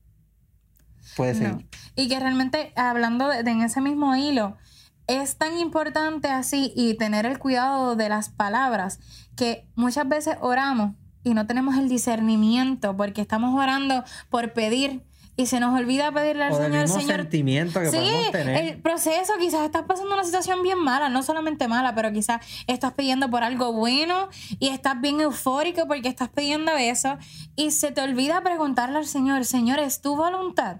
Puede 1.16 1.34
ser. 1.34 1.56
Y 1.96 2.08
que 2.08 2.20
realmente, 2.20 2.72
hablando 2.76 3.28
de, 3.28 3.40
en 3.40 3.62
ese 3.62 3.80
mismo 3.80 4.14
hilo, 4.14 4.58
es 5.06 5.36
tan 5.36 5.58
importante 5.58 6.28
así 6.28 6.72
y 6.76 6.94
tener 6.94 7.26
el 7.26 7.38
cuidado 7.38 7.96
de 7.96 8.08
las 8.08 8.28
palabras 8.28 9.00
que 9.34 9.66
muchas 9.74 10.08
veces 10.08 10.36
oramos 10.40 10.94
y 11.24 11.34
no 11.34 11.46
tenemos 11.46 11.76
el 11.76 11.88
discernimiento 11.88 12.96
porque 12.96 13.20
estamos 13.20 13.58
orando 13.58 14.04
por 14.28 14.52
pedir 14.52 15.02
y 15.36 15.46
se 15.46 15.58
nos 15.58 15.78
olvida 15.78 16.12
pedirle 16.12 16.44
al 16.44 16.54
Señor, 16.54 16.88
Señor. 16.88 17.20
sentimiento 17.20 17.80
que 17.80 17.90
sí, 17.90 18.30
tener. 18.30 18.62
el 18.62 18.82
proceso, 18.82 19.32
quizás 19.38 19.64
estás 19.64 19.84
pasando 19.84 20.12
una 20.12 20.24
situación 20.24 20.62
bien 20.62 20.78
mala, 20.78 21.08
no 21.08 21.22
solamente 21.22 21.66
mala, 21.66 21.94
pero 21.94 22.12
quizás 22.12 22.44
estás 22.66 22.92
pidiendo 22.92 23.30
por 23.30 23.42
algo 23.42 23.72
bueno 23.72 24.28
y 24.58 24.68
estás 24.68 25.00
bien 25.00 25.20
eufórico 25.20 25.86
porque 25.86 26.08
estás 26.08 26.28
pidiendo 26.28 26.72
eso 26.72 27.16
y 27.56 27.70
se 27.70 27.90
te 27.90 28.02
olvida 28.02 28.42
preguntarle 28.42 28.98
al 28.98 29.06
Señor, 29.06 29.46
Señor, 29.46 29.78
¿es 29.78 30.02
tu 30.02 30.14
voluntad? 30.14 30.78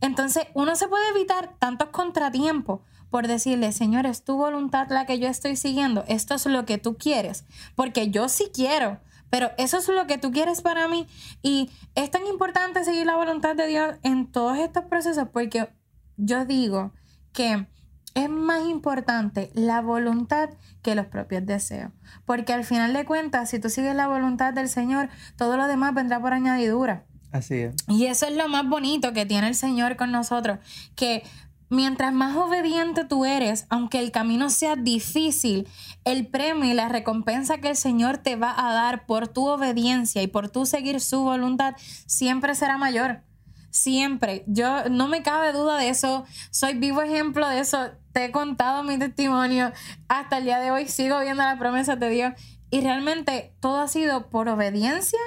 Entonces, 0.00 0.44
uno 0.54 0.76
se 0.76 0.86
puede 0.86 1.08
evitar 1.08 1.56
tantos 1.58 1.88
contratiempos 1.88 2.80
por 3.10 3.26
decirle, 3.26 3.72
Señor, 3.72 4.06
es 4.06 4.24
tu 4.24 4.36
voluntad 4.36 4.86
la 4.88 5.04
que 5.04 5.18
yo 5.18 5.26
estoy 5.26 5.56
siguiendo, 5.56 6.04
esto 6.06 6.34
es 6.34 6.46
lo 6.46 6.64
que 6.64 6.78
tú 6.78 6.96
quieres, 6.96 7.44
porque 7.74 8.10
yo 8.10 8.28
sí 8.28 8.50
quiero, 8.54 9.00
pero 9.30 9.52
eso 9.56 9.78
es 9.78 9.88
lo 9.88 10.06
que 10.06 10.18
tú 10.18 10.32
quieres 10.32 10.60
para 10.60 10.88
mí. 10.88 11.06
Y 11.42 11.70
es 11.94 12.10
tan 12.10 12.26
importante 12.26 12.84
seguir 12.84 13.06
la 13.06 13.16
voluntad 13.16 13.56
de 13.56 13.66
Dios 13.66 13.96
en 14.02 14.30
todos 14.30 14.58
estos 14.58 14.84
procesos 14.84 15.28
porque 15.32 15.70
yo 16.16 16.44
digo 16.44 16.92
que 17.32 17.66
es 18.14 18.28
más 18.28 18.66
importante 18.68 19.50
la 19.54 19.80
voluntad 19.80 20.50
que 20.82 20.94
los 20.94 21.06
propios 21.06 21.46
deseos. 21.46 21.92
Porque 22.24 22.52
al 22.52 22.64
final 22.64 22.92
de 22.92 23.04
cuentas, 23.04 23.50
si 23.50 23.58
tú 23.58 23.70
sigues 23.70 23.94
la 23.94 24.08
voluntad 24.08 24.52
del 24.52 24.68
Señor, 24.68 25.08
todo 25.36 25.56
lo 25.56 25.66
demás 25.68 25.94
vendrá 25.94 26.20
por 26.20 26.32
añadidura. 26.32 27.04
Así 27.32 27.54
es. 27.54 27.76
Y 27.86 28.06
eso 28.06 28.26
es 28.26 28.36
lo 28.36 28.48
más 28.48 28.68
bonito 28.68 29.12
que 29.12 29.26
tiene 29.26 29.46
el 29.46 29.54
Señor 29.54 29.96
con 29.96 30.10
nosotros, 30.10 30.58
que 30.96 31.22
mientras 31.70 32.12
más 32.12 32.36
obediente 32.36 33.04
tú 33.04 33.24
eres, 33.24 33.66
aunque 33.70 34.00
el 34.00 34.10
camino 34.10 34.50
sea 34.50 34.76
difícil, 34.76 35.66
el 36.04 36.26
premio 36.26 36.70
y 36.70 36.74
la 36.74 36.88
recompensa 36.88 37.58
que 37.58 37.70
el 37.70 37.76
Señor 37.76 38.18
te 38.18 38.36
va 38.36 38.54
a 38.56 38.74
dar 38.74 39.06
por 39.06 39.28
tu 39.28 39.48
obediencia 39.48 40.20
y 40.20 40.26
por 40.26 40.50
tu 40.50 40.66
seguir 40.66 41.00
su 41.00 41.22
voluntad 41.22 41.74
siempre 42.06 42.54
será 42.54 42.76
mayor. 42.76 43.22
Siempre. 43.70 44.42
Yo 44.48 44.88
no 44.90 45.06
me 45.06 45.22
cabe 45.22 45.52
duda 45.52 45.78
de 45.78 45.90
eso. 45.90 46.24
Soy 46.50 46.74
vivo 46.74 47.02
ejemplo 47.02 47.48
de 47.48 47.60
eso. 47.60 47.92
Te 48.12 48.24
he 48.24 48.32
contado 48.32 48.82
mi 48.82 48.98
testimonio. 48.98 49.72
Hasta 50.08 50.38
el 50.38 50.44
día 50.44 50.58
de 50.58 50.72
hoy 50.72 50.88
sigo 50.88 51.20
viendo 51.20 51.44
las 51.44 51.56
promesas 51.56 52.00
de 52.00 52.10
Dios. 52.10 52.32
Y 52.70 52.80
realmente 52.80 53.54
todo 53.60 53.80
ha 53.80 53.86
sido 53.86 54.28
por 54.28 54.48
obediencia 54.48 55.20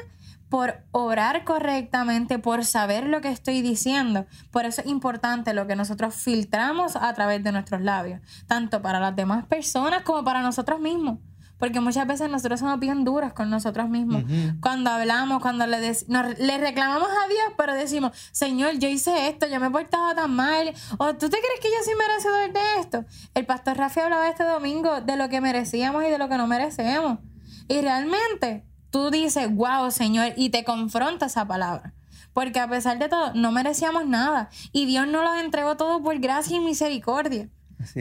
por 0.53 0.75
orar 0.91 1.45
correctamente, 1.45 2.37
por 2.37 2.63
saber 2.63 3.07
lo 3.07 3.21
que 3.21 3.29
estoy 3.29 3.63
diciendo. 3.63 4.27
Por 4.51 4.65
eso 4.65 4.81
es 4.81 4.87
importante 4.87 5.51
lo 5.55 5.65
que 5.65 5.75
nosotros 5.75 6.13
filtramos 6.13 6.95
a 6.95 7.11
través 7.15 7.43
de 7.43 7.51
nuestros 7.51 7.81
labios, 7.81 8.21
tanto 8.45 8.79
para 8.83 8.99
las 8.99 9.15
demás 9.15 9.47
personas 9.47 10.03
como 10.03 10.23
para 10.23 10.43
nosotros 10.43 10.79
mismos. 10.79 11.17
Porque 11.57 11.79
muchas 11.79 12.05
veces 12.05 12.29
nosotros 12.29 12.59
somos 12.59 12.79
bien 12.79 13.03
duros 13.03 13.33
con 13.33 13.49
nosotros 13.49 13.89
mismos. 13.89 14.25
Cuando 14.61 14.91
hablamos, 14.91 15.41
cuando 15.41 15.65
le, 15.65 15.79
le 15.79 16.57
reclamamos 16.59 17.07
a 17.09 17.27
Dios, 17.29 17.53
pero 17.57 17.73
decimos, 17.73 18.11
Señor, 18.31 18.77
yo 18.77 18.87
hice 18.87 19.29
esto, 19.29 19.47
yo 19.47 19.59
me 19.59 19.65
he 19.65 19.71
portado 19.71 20.13
tan 20.13 20.35
mal. 20.35 20.71
O 20.99 21.15
tú 21.15 21.31
te 21.31 21.37
crees 21.39 21.59
que 21.63 21.69
yo 21.69 21.83
soy 21.83 21.95
merecedor 21.95 22.53
de 22.53 22.79
esto. 22.79 23.05
El 23.33 23.47
pastor 23.47 23.75
Rafi 23.75 24.01
hablaba 24.01 24.29
este 24.29 24.43
domingo 24.43 25.01
de 25.01 25.17
lo 25.17 25.29
que 25.29 25.41
merecíamos 25.41 26.03
y 26.03 26.09
de 26.09 26.19
lo 26.19 26.29
que 26.29 26.37
no 26.37 26.45
merecemos. 26.45 27.17
Y 27.67 27.81
realmente 27.81 28.67
tú 28.93 29.09
dices, 29.09 29.51
wow, 29.51 29.89
Señor, 29.89 30.33
y 30.37 30.49
te 30.49 30.63
confronta 30.63 31.25
esa 31.25 31.47
palabra. 31.47 31.93
Porque 32.31 32.59
a 32.59 32.69
pesar 32.69 32.99
de 32.99 33.09
todo, 33.09 33.33
no 33.33 33.51
merecíamos 33.51 34.07
nada. 34.07 34.49
Y 34.71 34.85
Dios 34.85 35.07
nos 35.07 35.23
lo 35.23 35.35
entregó 35.35 35.75
todo 35.75 36.03
por 36.03 36.19
gracia 36.19 36.57
y 36.57 36.59
misericordia. 36.59 37.49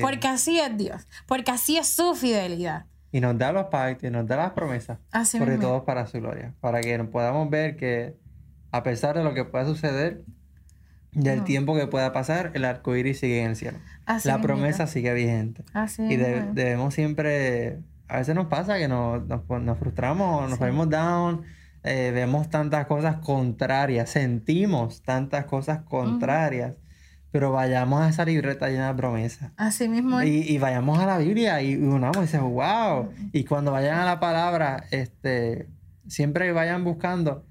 porque 0.03 0.29
así 0.29 0.61
es 0.61 0.77
Dios. 0.77 1.09
Porque 1.27 1.51
así 1.51 1.79
es 1.79 1.87
su 1.89 2.15
fidelidad. 2.15 2.85
Y 3.11 3.21
nos 3.21 3.39
da 3.39 3.53
los 3.53 3.65
pactos, 3.67 4.09
y 4.09 4.11
nos 4.11 4.27
da 4.27 4.37
las 4.37 4.51
promesas. 4.53 4.99
Así 5.11 5.39
porque 5.39 5.57
todo 5.57 5.87
para 5.87 6.07
su 6.07 6.21
gloria. 6.21 6.53
Para 6.61 6.83
que 6.83 6.99
podamos 7.05 7.49
ver 7.49 7.77
que, 7.77 8.15
a 8.71 8.83
pesar 8.83 9.17
de 9.17 9.25
lo 9.25 9.33
que 9.33 9.47
pueda 9.47 9.65
suceder, 9.65 10.23
del 11.13 11.43
tiempo 11.45 11.75
que 11.75 11.87
pueda 11.87 12.13
pasar, 12.13 12.51
el 12.53 12.67
arco 12.67 12.95
iris 12.95 13.21
sigue 13.21 13.43
en 13.43 13.51
el 13.51 13.57
cielo. 13.57 13.79
la 14.25 14.43
promesa 14.43 14.87
sigue 14.87 15.15
vigente. 15.15 15.65
Así 15.73 16.03
y 16.03 16.17
debemos 16.17 16.93
siempre 16.93 17.81
a 18.13 18.19
veces 18.19 18.35
nos 18.35 18.49
pasa 18.49 18.77
que 18.77 18.89
nos, 18.89 19.27
nos, 19.27 19.79
frustramos, 19.79 20.51
nos 20.51 20.59
ponemos 20.59 20.91
down, 20.91 21.45
eh, 21.83 22.11
vemos 22.13 22.51
tantas 22.51 22.87
cosas 22.87 23.17
contrarias, 23.17 24.11
sentimos 24.11 25.03
tantas 25.03 25.47
cosas 25.47 25.81
contrarias. 25.83 26.75
Pero 27.31 27.51
vayamos 27.51 28.03
a 28.03 28.11
esa 28.11 28.27
libreta 28.27 28.69
llena 28.69 28.89
de 28.89 28.95
promesas. 28.95 29.53
Así 29.57 29.89
mismo. 29.89 30.23
Y, 30.23 30.43
y, 30.47 30.59
vayamos 30.59 30.99
a 30.99 31.07
la 31.07 31.17
Biblia 31.17 31.63
y 31.63 31.77
unamos 31.77 32.19
y 32.19 32.21
decimos, 32.21 32.53
wow. 32.53 33.09
Y 33.33 33.45
cuando 33.45 33.73
vayan 33.73 33.99
a 33.99 34.05
la 34.05 34.21
palabra, 34.21 34.85
este, 34.91 35.71
siempre 36.07 36.53
vayan 36.53 36.85
buscando 36.85 37.47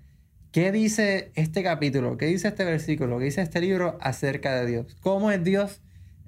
qué 0.51 0.72
dice 0.72 1.32
este 1.34 1.63
capítulo, 1.63 2.18
qué 2.18 2.27
dice 2.27 2.50
este 2.50 2.63
versículo, 2.63 3.18
qué 3.18 3.25
dice 3.25 3.41
este 3.41 3.60
libro 3.60 3.98
acerca 4.00 4.53
de 4.53 4.68
Dios. 4.68 4.96
¿Cómo 5.01 5.32
es 5.32 5.44
Dios 5.44 5.82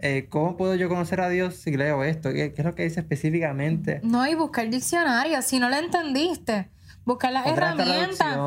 eh, 0.06 0.28
¿cómo 0.30 0.58
puedo 0.58 0.76
yo 0.76 0.90
conocer 0.90 1.22
a 1.22 1.30
Dios 1.30 1.56
si 1.56 1.78
leo 1.78 2.04
esto? 2.04 2.34
¿Qué, 2.34 2.54
es 2.54 2.66
lo 2.66 2.76
que 2.76 2.84
dice 2.84 3.00
específicamente? 3.00 4.02
No, 4.04 4.28
y 4.28 4.36
buscar 4.36 4.70
diccionario, 4.70 5.42
si 5.42 5.60
no 5.60 5.70
lo 5.70 5.78
entendiste. 5.78 6.70
Buscar 7.06 7.32
las 7.32 7.48
herramientas. 7.48 8.38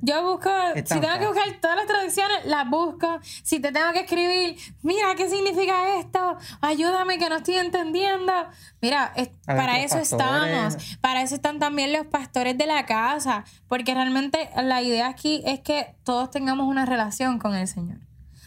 Yo 0.00 0.22
busco, 0.22 0.50
si 0.74 1.00
tengo 1.00 1.18
que 1.18 1.26
buscar 1.26 1.60
todas 1.60 1.76
las 1.76 1.86
traducciones, 1.86 2.46
las 2.46 2.68
busco. 2.68 3.20
Si 3.42 3.60
te 3.60 3.72
tengo 3.72 3.92
que 3.92 4.00
escribir, 4.00 4.56
mira, 4.82 5.14
¿qué 5.14 5.28
significa 5.28 5.98
esto? 5.98 6.38
Ayúdame 6.62 7.18
que 7.18 7.28
no 7.28 7.36
estoy 7.36 7.56
entendiendo. 7.56 8.32
Mira, 8.80 9.12
para 9.44 9.80
eso 9.80 9.98
estamos. 9.98 10.76
Para 11.02 11.22
eso 11.22 11.34
están 11.34 11.58
también 11.58 11.92
los 11.92 12.06
pastores 12.06 12.56
de 12.56 12.66
la 12.66 12.86
casa. 12.86 13.44
Porque 13.68 13.92
realmente 13.92 14.48
la 14.62 14.80
idea 14.80 15.08
aquí 15.08 15.42
es 15.44 15.60
que 15.60 15.94
todos 16.04 16.30
tengamos 16.30 16.68
una 16.68 16.86
relación 16.86 17.38
con 17.38 17.54
el 17.54 17.68
Señor. 17.68 17.98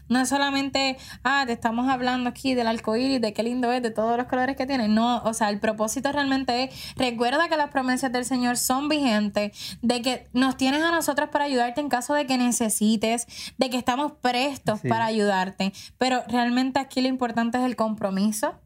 No 0.08 0.20
es 0.20 0.30
solamente, 0.30 0.98
ah, 1.24 1.44
te 1.46 1.54
estamos 1.54 1.88
hablando 1.90 2.30
aquí 2.30 2.54
del 2.54 2.68
arcoíris, 2.68 3.22
de 3.22 3.34
qué 3.34 3.44
lindo 3.44 3.72
es, 3.72 3.82
de 3.82 3.92
todos 3.92 4.18
los 4.18 4.28
colores 4.28 4.56
que 4.56 4.66
tiene. 4.66 4.88
No, 4.88 5.22
o 5.24 5.34
sea, 5.34 5.50
el 5.50 5.60
propósito 5.60 6.12
realmente 6.12 6.66
es, 6.66 6.96
recuerda 6.96 7.50
que 7.50 7.58
las 7.58 7.70
promesas 7.70 8.12
del 8.12 8.26
Señor 8.26 8.58
son 8.58 8.90
vigentes, 8.90 9.78
de 9.82 10.02
que 10.02 10.28
nos 10.34 10.58
tienes 10.58 10.84
a 10.84 10.92
nosotros 10.92 11.30
para 11.30 11.46
ayudarte 11.46 11.82
en 11.82 11.90
caso 11.90 12.14
de 12.14 12.26
que 12.26 12.38
necesites, 12.38 13.28
de 13.58 13.70
que 13.70 13.78
estamos 13.78 14.14
prestos 14.14 14.82
para 14.82 15.06
ayudarte. 15.06 15.74
Pero 15.98 16.24
realmente 16.28 16.80
aquí 16.80 17.02
lo 17.02 17.08
importante 17.08 17.58
es 17.58 17.64
el 17.64 17.76
compromiso 17.76 18.60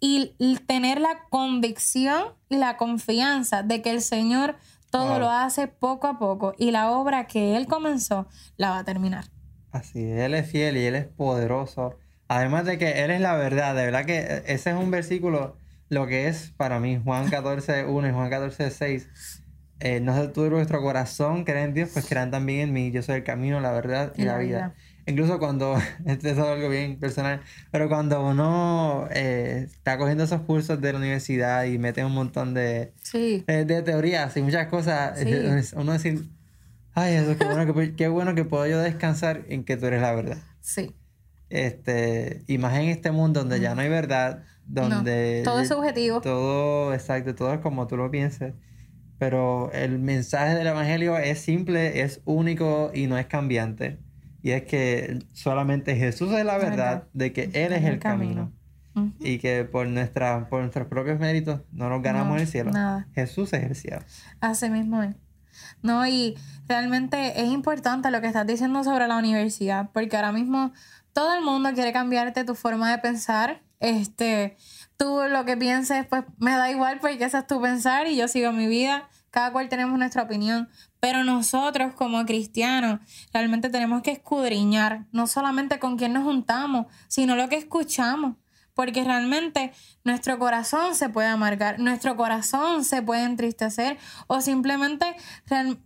y, 0.00 0.34
tener 0.66 1.00
la 1.00 1.24
convicción 1.30 2.34
y 2.48 2.56
la 2.56 2.76
confianza 2.76 3.62
de 3.62 3.82
que 3.82 3.90
el 3.90 4.00
Señor 4.00 4.56
todo 4.90 5.18
lo 5.18 5.28
hace 5.28 5.68
poco 5.68 6.06
a 6.06 6.18
poco 6.18 6.54
y 6.56 6.70
la 6.70 6.92
obra 6.92 7.26
que 7.26 7.56
Él 7.56 7.66
comenzó 7.66 8.26
la 8.56 8.70
va 8.70 8.78
a 8.78 8.84
terminar. 8.84 9.26
Así, 9.70 10.02
Él 10.10 10.34
es 10.34 10.50
fiel 10.50 10.76
y 10.76 10.84
Él 10.86 10.94
es 10.94 11.06
poderoso. 11.06 11.98
Además 12.28 12.64
de 12.64 12.78
que 12.78 13.04
Él 13.04 13.10
es 13.10 13.20
la 13.20 13.34
verdad, 13.36 13.74
de 13.74 13.84
verdad 13.84 14.04
que 14.04 14.42
ese 14.46 14.70
es 14.70 14.76
un 14.76 14.90
versículo, 14.90 15.56
lo 15.88 16.06
que 16.06 16.28
es 16.28 16.52
para 16.56 16.80
mí, 16.80 17.00
Juan 17.02 17.28
14, 17.28 17.84
1 17.84 18.08
y 18.08 18.12
Juan 18.12 18.30
14, 18.30 18.70
6. 18.70 19.42
Eh, 19.80 20.00
no 20.00 20.14
sé 20.16 20.28
tú 20.28 20.48
vuestro 20.50 20.82
corazón, 20.82 21.44
creen 21.44 21.66
en 21.66 21.74
Dios, 21.74 21.90
pues 21.92 22.06
crean 22.06 22.30
también 22.30 22.60
en 22.60 22.72
mí. 22.72 22.90
Yo 22.90 23.02
soy 23.02 23.16
el 23.16 23.24
camino, 23.24 23.60
la 23.60 23.72
verdad 23.72 24.12
y, 24.16 24.24
la, 24.24 24.36
vida. 24.38 24.74
Incluso 25.06 25.38
cuando, 25.38 25.76
esto 26.06 26.28
es 26.28 26.38
algo 26.38 26.68
bien 26.68 26.98
personal, 26.98 27.40
pero 27.70 27.88
cuando 27.88 28.26
uno 28.26 29.08
eh, 29.10 29.66
está 29.66 29.96
cogiendo 29.96 30.24
esos 30.24 30.42
cursos 30.42 30.80
de 30.80 30.92
la 30.92 30.98
universidad 30.98 31.64
y 31.64 31.78
mete 31.78 32.04
un 32.04 32.12
montón 32.12 32.54
de, 32.54 32.92
eh, 33.14 33.64
de, 33.64 33.82
teorías 33.82 34.36
y 34.36 34.42
muchas 34.42 34.66
cosas, 34.66 35.18
uno 35.76 35.92
decir, 35.92 36.28
Ay, 36.98 37.14
eso, 37.14 37.36
qué 37.38 37.44
bueno, 37.44 37.72
que, 37.72 37.94
qué 37.94 38.08
bueno 38.08 38.34
que 38.34 38.44
puedo 38.44 38.66
yo 38.66 38.80
descansar 38.80 39.44
en 39.48 39.62
que 39.62 39.76
tú 39.76 39.86
eres 39.86 40.02
la 40.02 40.12
verdad. 40.14 40.38
Sí. 40.60 40.96
Este, 41.48 42.42
y 42.48 42.58
más 42.58 42.76
en 42.76 42.88
este 42.88 43.12
mundo 43.12 43.38
donde 43.40 43.60
ya 43.60 43.76
no 43.76 43.82
hay 43.82 43.88
verdad, 43.88 44.42
donde... 44.66 45.42
todo 45.44 45.60
es 45.60 45.68
subjetivo. 45.68 46.20
Todo, 46.20 46.92
exacto, 46.92 47.36
todo 47.36 47.54
es 47.54 47.60
como 47.60 47.86
tú 47.86 47.96
lo 47.96 48.10
pienses. 48.10 48.54
Pero 49.16 49.70
el 49.72 50.00
mensaje 50.00 50.56
del 50.56 50.66
Evangelio 50.66 51.16
es 51.18 51.38
simple, 51.38 52.02
es 52.02 52.20
único 52.24 52.90
y 52.92 53.06
no 53.06 53.16
es 53.16 53.26
cambiante. 53.26 54.00
Y 54.42 54.50
es 54.50 54.64
que 54.64 55.20
solamente 55.32 55.94
Jesús 55.94 56.32
es 56.32 56.44
la 56.44 56.58
verdad, 56.58 57.06
de 57.12 57.32
que 57.32 57.44
Él 57.54 57.72
es 57.72 57.84
el, 57.84 58.00
camino. 58.00 58.52
Y 59.20 59.38
que 59.38 59.64
por, 59.64 59.86
nuestra, 59.86 60.48
por 60.48 60.62
nuestros 60.62 60.88
propios 60.88 61.20
méritos 61.20 61.60
no 61.70 61.88
nos 61.88 62.02
ganamos 62.02 62.40
el 62.40 62.48
cielo. 62.48 62.72
Jesús 63.14 63.52
es 63.52 63.62
el 63.62 63.76
cielo. 63.76 64.02
Así 64.40 64.68
mismo 64.68 65.00
es. 65.04 65.14
No, 65.82 66.06
y 66.06 66.36
realmente 66.66 67.40
es 67.40 67.48
importante 67.48 68.10
lo 68.10 68.20
que 68.20 68.26
estás 68.26 68.46
diciendo 68.46 68.84
sobre 68.84 69.08
la 69.08 69.16
universidad, 69.16 69.90
porque 69.92 70.16
ahora 70.16 70.32
mismo 70.32 70.72
todo 71.12 71.34
el 71.34 71.42
mundo 71.42 71.70
quiere 71.74 71.92
cambiarte 71.92 72.44
tu 72.44 72.54
forma 72.54 72.90
de 72.90 72.98
pensar. 72.98 73.62
Este, 73.80 74.56
tú 74.96 75.20
lo 75.28 75.44
que 75.44 75.56
pienses, 75.56 76.06
pues 76.06 76.24
me 76.38 76.52
da 76.52 76.70
igual 76.70 76.98
porque 77.00 77.24
ese 77.24 77.38
es 77.38 77.46
tu 77.46 77.60
pensar 77.60 78.06
y 78.06 78.16
yo 78.16 78.28
sigo 78.28 78.52
mi 78.52 78.66
vida. 78.66 79.08
Cada 79.30 79.52
cual 79.52 79.68
tenemos 79.68 79.98
nuestra 79.98 80.22
opinión, 80.22 80.70
pero 81.00 81.22
nosotros 81.22 81.92
como 81.92 82.24
cristianos 82.24 83.00
realmente 83.32 83.68
tenemos 83.68 84.02
que 84.02 84.10
escudriñar, 84.12 85.04
no 85.12 85.26
solamente 85.26 85.78
con 85.78 85.98
quién 85.98 86.14
nos 86.14 86.24
juntamos, 86.24 86.86
sino 87.08 87.36
lo 87.36 87.48
que 87.50 87.56
escuchamos 87.56 88.36
porque 88.78 89.02
realmente 89.02 89.72
nuestro 90.04 90.38
corazón 90.38 90.94
se 90.94 91.08
puede 91.08 91.26
amargar, 91.26 91.80
nuestro 91.80 92.16
corazón 92.16 92.84
se 92.84 93.02
puede 93.02 93.24
entristecer 93.24 93.98
o 94.28 94.40
simplemente 94.40 95.16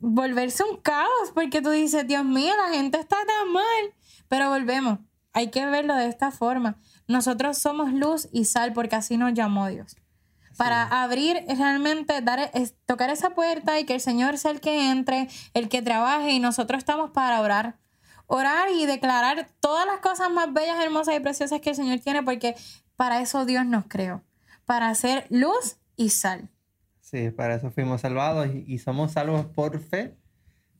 volverse 0.00 0.62
un 0.62 0.76
caos 0.76 1.32
porque 1.32 1.62
tú 1.62 1.70
dices, 1.70 2.06
Dios 2.06 2.22
mío, 2.22 2.52
la 2.54 2.74
gente 2.74 3.00
está 3.00 3.16
tan 3.16 3.50
mal. 3.50 3.94
Pero 4.28 4.50
volvemos, 4.50 4.98
hay 5.32 5.48
que 5.50 5.64
verlo 5.64 5.96
de 5.96 6.06
esta 6.06 6.32
forma. 6.32 6.76
Nosotros 7.08 7.56
somos 7.56 7.94
luz 7.94 8.28
y 8.30 8.44
sal 8.44 8.74
porque 8.74 8.96
así 8.96 9.16
nos 9.16 9.32
llamó 9.32 9.68
Dios. 9.68 9.96
Para 10.58 10.82
abrir 10.82 11.42
realmente, 11.48 12.20
dar, 12.20 12.50
tocar 12.84 13.08
esa 13.08 13.30
puerta 13.30 13.80
y 13.80 13.86
que 13.86 13.94
el 13.94 14.02
Señor 14.02 14.36
sea 14.36 14.50
el 14.50 14.60
que 14.60 14.90
entre, 14.90 15.30
el 15.54 15.70
que 15.70 15.80
trabaje 15.80 16.32
y 16.32 16.40
nosotros 16.40 16.76
estamos 16.76 17.10
para 17.12 17.40
orar 17.40 17.78
orar 18.32 18.70
y 18.70 18.86
declarar 18.86 19.50
todas 19.60 19.84
las 19.84 19.98
cosas 20.00 20.30
más 20.30 20.50
bellas, 20.54 20.82
hermosas 20.82 21.14
y 21.14 21.20
preciosas 21.20 21.60
que 21.60 21.70
el 21.70 21.76
Señor 21.76 21.98
tiene, 22.00 22.22
porque 22.22 22.56
para 22.96 23.20
eso 23.20 23.44
Dios 23.44 23.66
nos 23.66 23.86
creó, 23.86 24.22
para 24.64 24.88
hacer 24.88 25.26
luz 25.30 25.76
y 25.96 26.10
sal. 26.10 26.48
Sí, 27.00 27.30
para 27.30 27.56
eso 27.56 27.70
fuimos 27.70 28.00
salvados 28.00 28.48
y, 28.54 28.78
somos 28.78 29.12
salvos 29.12 29.46
por 29.46 29.78
fe 29.80 30.16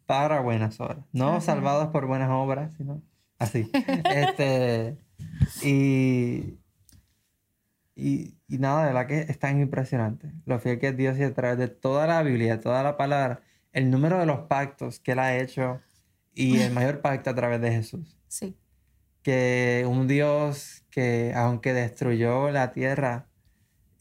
para 0.06 0.40
buenas 0.40 0.80
obras. 0.80 1.04
No 1.12 1.40
salvados 1.40 1.88
por 1.88 2.06
buenas 2.06 2.30
obras, 2.30 2.72
sino 2.74 3.02
así. 3.38 3.70
este, 4.04 4.96
y, 5.62 6.58
y, 7.94 8.34
y, 8.48 8.58
nada, 8.58 8.86
de 8.86 8.92
verdad 8.92 9.06
que 9.06 9.20
es 9.20 9.38
tan 9.38 9.60
impresionante. 9.60 10.32
Lo 10.46 10.58
fiel 10.58 10.78
que 10.78 10.88
es 10.88 10.96
Dios 10.96 11.18
y 11.18 11.24
a 11.24 11.34
través 11.34 11.58
de 11.58 11.68
toda 11.68 12.06
la 12.06 12.22
Biblia, 12.22 12.60
toda 12.60 12.82
la 12.82 12.96
palabra, 12.96 13.42
el 13.72 13.90
número 13.90 14.18
de 14.18 14.26
los 14.26 14.40
pactos 14.46 15.00
que 15.00 15.12
Él 15.12 15.18
ha 15.18 15.36
hecho 15.36 15.80
y 16.34 16.60
el 16.60 16.72
mayor 16.72 17.00
pacto 17.00 17.30
a 17.30 17.34
través 17.34 17.60
de 17.60 17.72
Jesús. 17.72 18.18
Sí. 18.28 18.56
que 19.22 19.84
un 19.86 20.08
Dios 20.08 20.81
que 20.92 21.32
aunque 21.34 21.72
destruyó 21.72 22.50
la 22.52 22.70
tierra, 22.70 23.26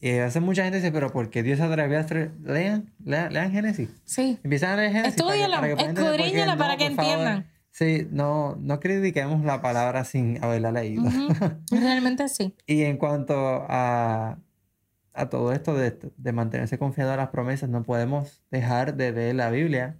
y 0.00 0.18
a 0.18 0.24
veces 0.26 0.42
mucha 0.42 0.62
gente 0.64 0.76
dice, 0.78 0.92
pero 0.92 1.10
¿por 1.12 1.30
qué 1.30 1.42
Dios 1.42 1.58
atrevió 1.60 1.96
a 1.96 2.00
destruir? 2.00 2.32
Lean, 2.44 2.92
lean, 3.04 3.32
lean 3.32 3.50
Génesis. 3.52 3.88
Sí. 4.04 4.38
Empiezan 4.44 4.70
a 4.70 4.76
leer 4.76 4.92
Génesis. 4.92 5.14
para 5.22 5.32
que- 5.32 5.40
Estudiala, 5.42 5.56
para 5.60 5.68
que 5.68 5.76
por 5.76 5.84
qué. 5.94 6.00
escudriñala 6.02 6.56
para 6.56 6.76
que 6.76 6.90
favor. 6.90 7.10
entiendan. 7.10 7.46
Sí, 7.70 8.06
no, 8.10 8.56
no 8.60 8.80
critiquemos 8.80 9.44
la 9.44 9.62
palabra 9.62 10.04
sin 10.04 10.42
haberla 10.44 10.70
leído. 10.72 11.04
Realmente 11.70 12.28
sí. 12.28 12.54
Y 12.66 12.82
en 12.82 12.98
cuanto 12.98 13.64
a, 13.68 14.38
a 15.14 15.28
todo 15.30 15.52
esto 15.52 15.74
de, 15.74 15.96
de 16.16 16.32
mantenerse 16.32 16.78
confiado 16.78 17.12
a 17.12 17.16
las 17.16 17.28
promesas, 17.30 17.70
no 17.70 17.82
podemos 17.82 18.42
dejar 18.50 18.94
de 18.96 19.12
leer 19.12 19.36
la 19.36 19.50
Biblia. 19.50 19.96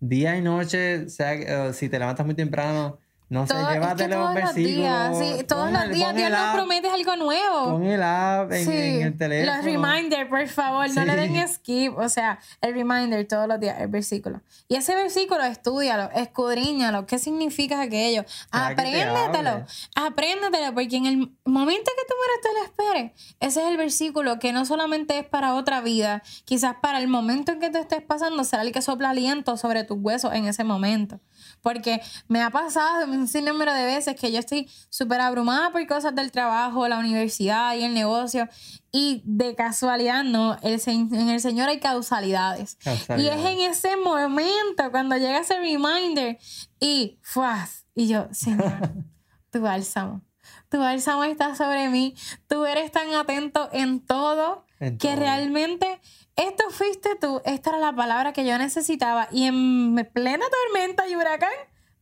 Día 0.00 0.36
y 0.36 0.42
noche, 0.42 1.08
sea, 1.08 1.34
eh, 1.34 1.72
si 1.72 1.88
te 1.88 1.98
levantas 1.98 2.24
muy 2.24 2.36
temprano, 2.36 2.98
no 3.30 3.46
sé, 3.46 3.52
Todo- 3.54 3.68
es 3.70 3.74
que 3.74 3.78
un 3.78 3.82
todos 3.86 4.34
los 4.34 4.54
días, 4.54 5.10
versículo. 5.10 5.36
sí, 5.38 5.44
todos 5.44 5.64
pon 5.64 5.72
los 5.74 5.82
el- 5.84 5.92
días 5.92 6.14
Dios 6.16 6.30
nos 6.30 6.54
promete 6.54 6.88
algo 6.88 7.16
nuevo. 7.16 7.64
Pon 7.72 7.84
el 7.84 8.02
app 8.02 8.52
en, 8.52 8.72
en 8.72 9.02
el 9.02 9.16
teléfono. 9.18 9.56
Los 9.56 9.64
reminders, 9.64 10.28
por 10.30 10.48
favor, 10.48 10.88
no 10.94 11.04
le 11.04 11.16
den 11.16 11.34
Sí. 11.48 11.54
skip. 11.54 11.98
O 11.98 12.08
sea, 12.08 12.38
el 12.62 12.72
reminder 12.74 13.26
todos 13.28 13.46
los 13.46 13.60
días, 13.60 13.80
el 13.80 13.88
versículo. 13.88 14.40
Y 14.66 14.76
ese 14.76 14.94
versículo, 14.94 15.42
estudialo, 15.44 16.10
escudriñalo. 16.14 17.06
¿Qué 17.06 17.18
significa 17.18 17.80
aquello? 17.82 18.24
Para 18.50 18.68
Apréndetelo. 18.68 19.66
Apréndetelo, 19.94 20.72
porque 20.74 20.96
en 20.96 21.06
el 21.06 21.16
momento 21.44 21.90
que 21.96 22.06
tú 22.06 22.14
menos 22.20 22.40
te 22.42 22.48
lo 22.54 22.64
esperes, 22.64 23.12
ese 23.40 23.62
es 23.62 23.68
el 23.68 23.76
versículo 23.76 24.38
que 24.38 24.52
no 24.52 24.64
solamente 24.64 25.18
es 25.18 25.26
para 25.26 25.54
otra 25.54 25.80
vida, 25.80 26.22
quizás 26.44 26.76
para 26.80 26.98
el 26.98 27.08
momento 27.08 27.52
en 27.52 27.60
que 27.60 27.70
tú 27.70 27.78
estés 27.78 28.02
pasando, 28.02 28.44
será 28.44 28.62
el 28.62 28.72
que 28.72 28.82
sopla 28.82 29.10
aliento 29.10 29.56
sobre 29.56 29.84
tus 29.84 29.98
huesos 30.00 30.32
en 30.34 30.46
ese 30.46 30.64
momento. 30.64 31.20
Porque 31.62 32.00
me 32.28 32.42
ha 32.42 32.50
pasado 32.50 33.02
un 33.18 33.28
sinnúmero 33.28 33.72
de 33.74 33.84
veces 33.84 34.16
que 34.18 34.32
yo 34.32 34.38
estoy 34.38 34.70
súper 34.88 35.20
abrumada 35.20 35.70
por 35.70 35.86
cosas 35.86 36.14
del 36.14 36.32
trabajo, 36.32 36.86
la 36.88 36.98
universidad 36.98 37.74
y 37.74 37.84
el 37.84 37.94
negocio. 37.94 38.48
Y 38.90 39.22
de 39.24 39.54
casualidad, 39.54 40.24
no, 40.24 40.56
el, 40.62 40.80
en 40.86 41.28
el 41.28 41.40
Señor 41.40 41.68
hay 41.68 41.80
causalidades. 41.80 42.78
Y 43.18 43.26
es 43.26 43.44
en 43.44 43.60
ese 43.60 43.96
momento 43.96 44.90
cuando 44.90 45.16
llega 45.16 45.38
ese 45.40 45.58
reminder 45.58 46.38
y 46.80 47.18
¡fuas! 47.22 47.84
Y 47.94 48.08
yo, 48.08 48.28
Señor, 48.32 48.72
tu 49.50 49.60
bálsamo. 49.60 50.22
Tu 50.70 50.78
bálsamo 50.78 51.24
está 51.24 51.54
sobre 51.54 51.88
mí. 51.88 52.14
Tú 52.46 52.64
eres 52.64 52.92
tan 52.92 53.12
atento 53.14 53.68
en 53.72 54.00
todo 54.00 54.64
En 54.80 54.98
que 54.98 55.08
todo. 55.08 55.20
realmente 55.20 56.00
esto 56.36 56.64
fuiste 56.70 57.16
tú. 57.20 57.40
Esta 57.44 57.70
era 57.70 57.78
la 57.78 57.92
palabra 57.94 58.32
que 58.32 58.46
yo 58.46 58.56
necesitaba. 58.58 59.28
Y 59.32 59.44
en 59.44 60.08
plena 60.12 60.44
tormenta 60.64 61.08
y 61.08 61.16
huracán, 61.16 61.50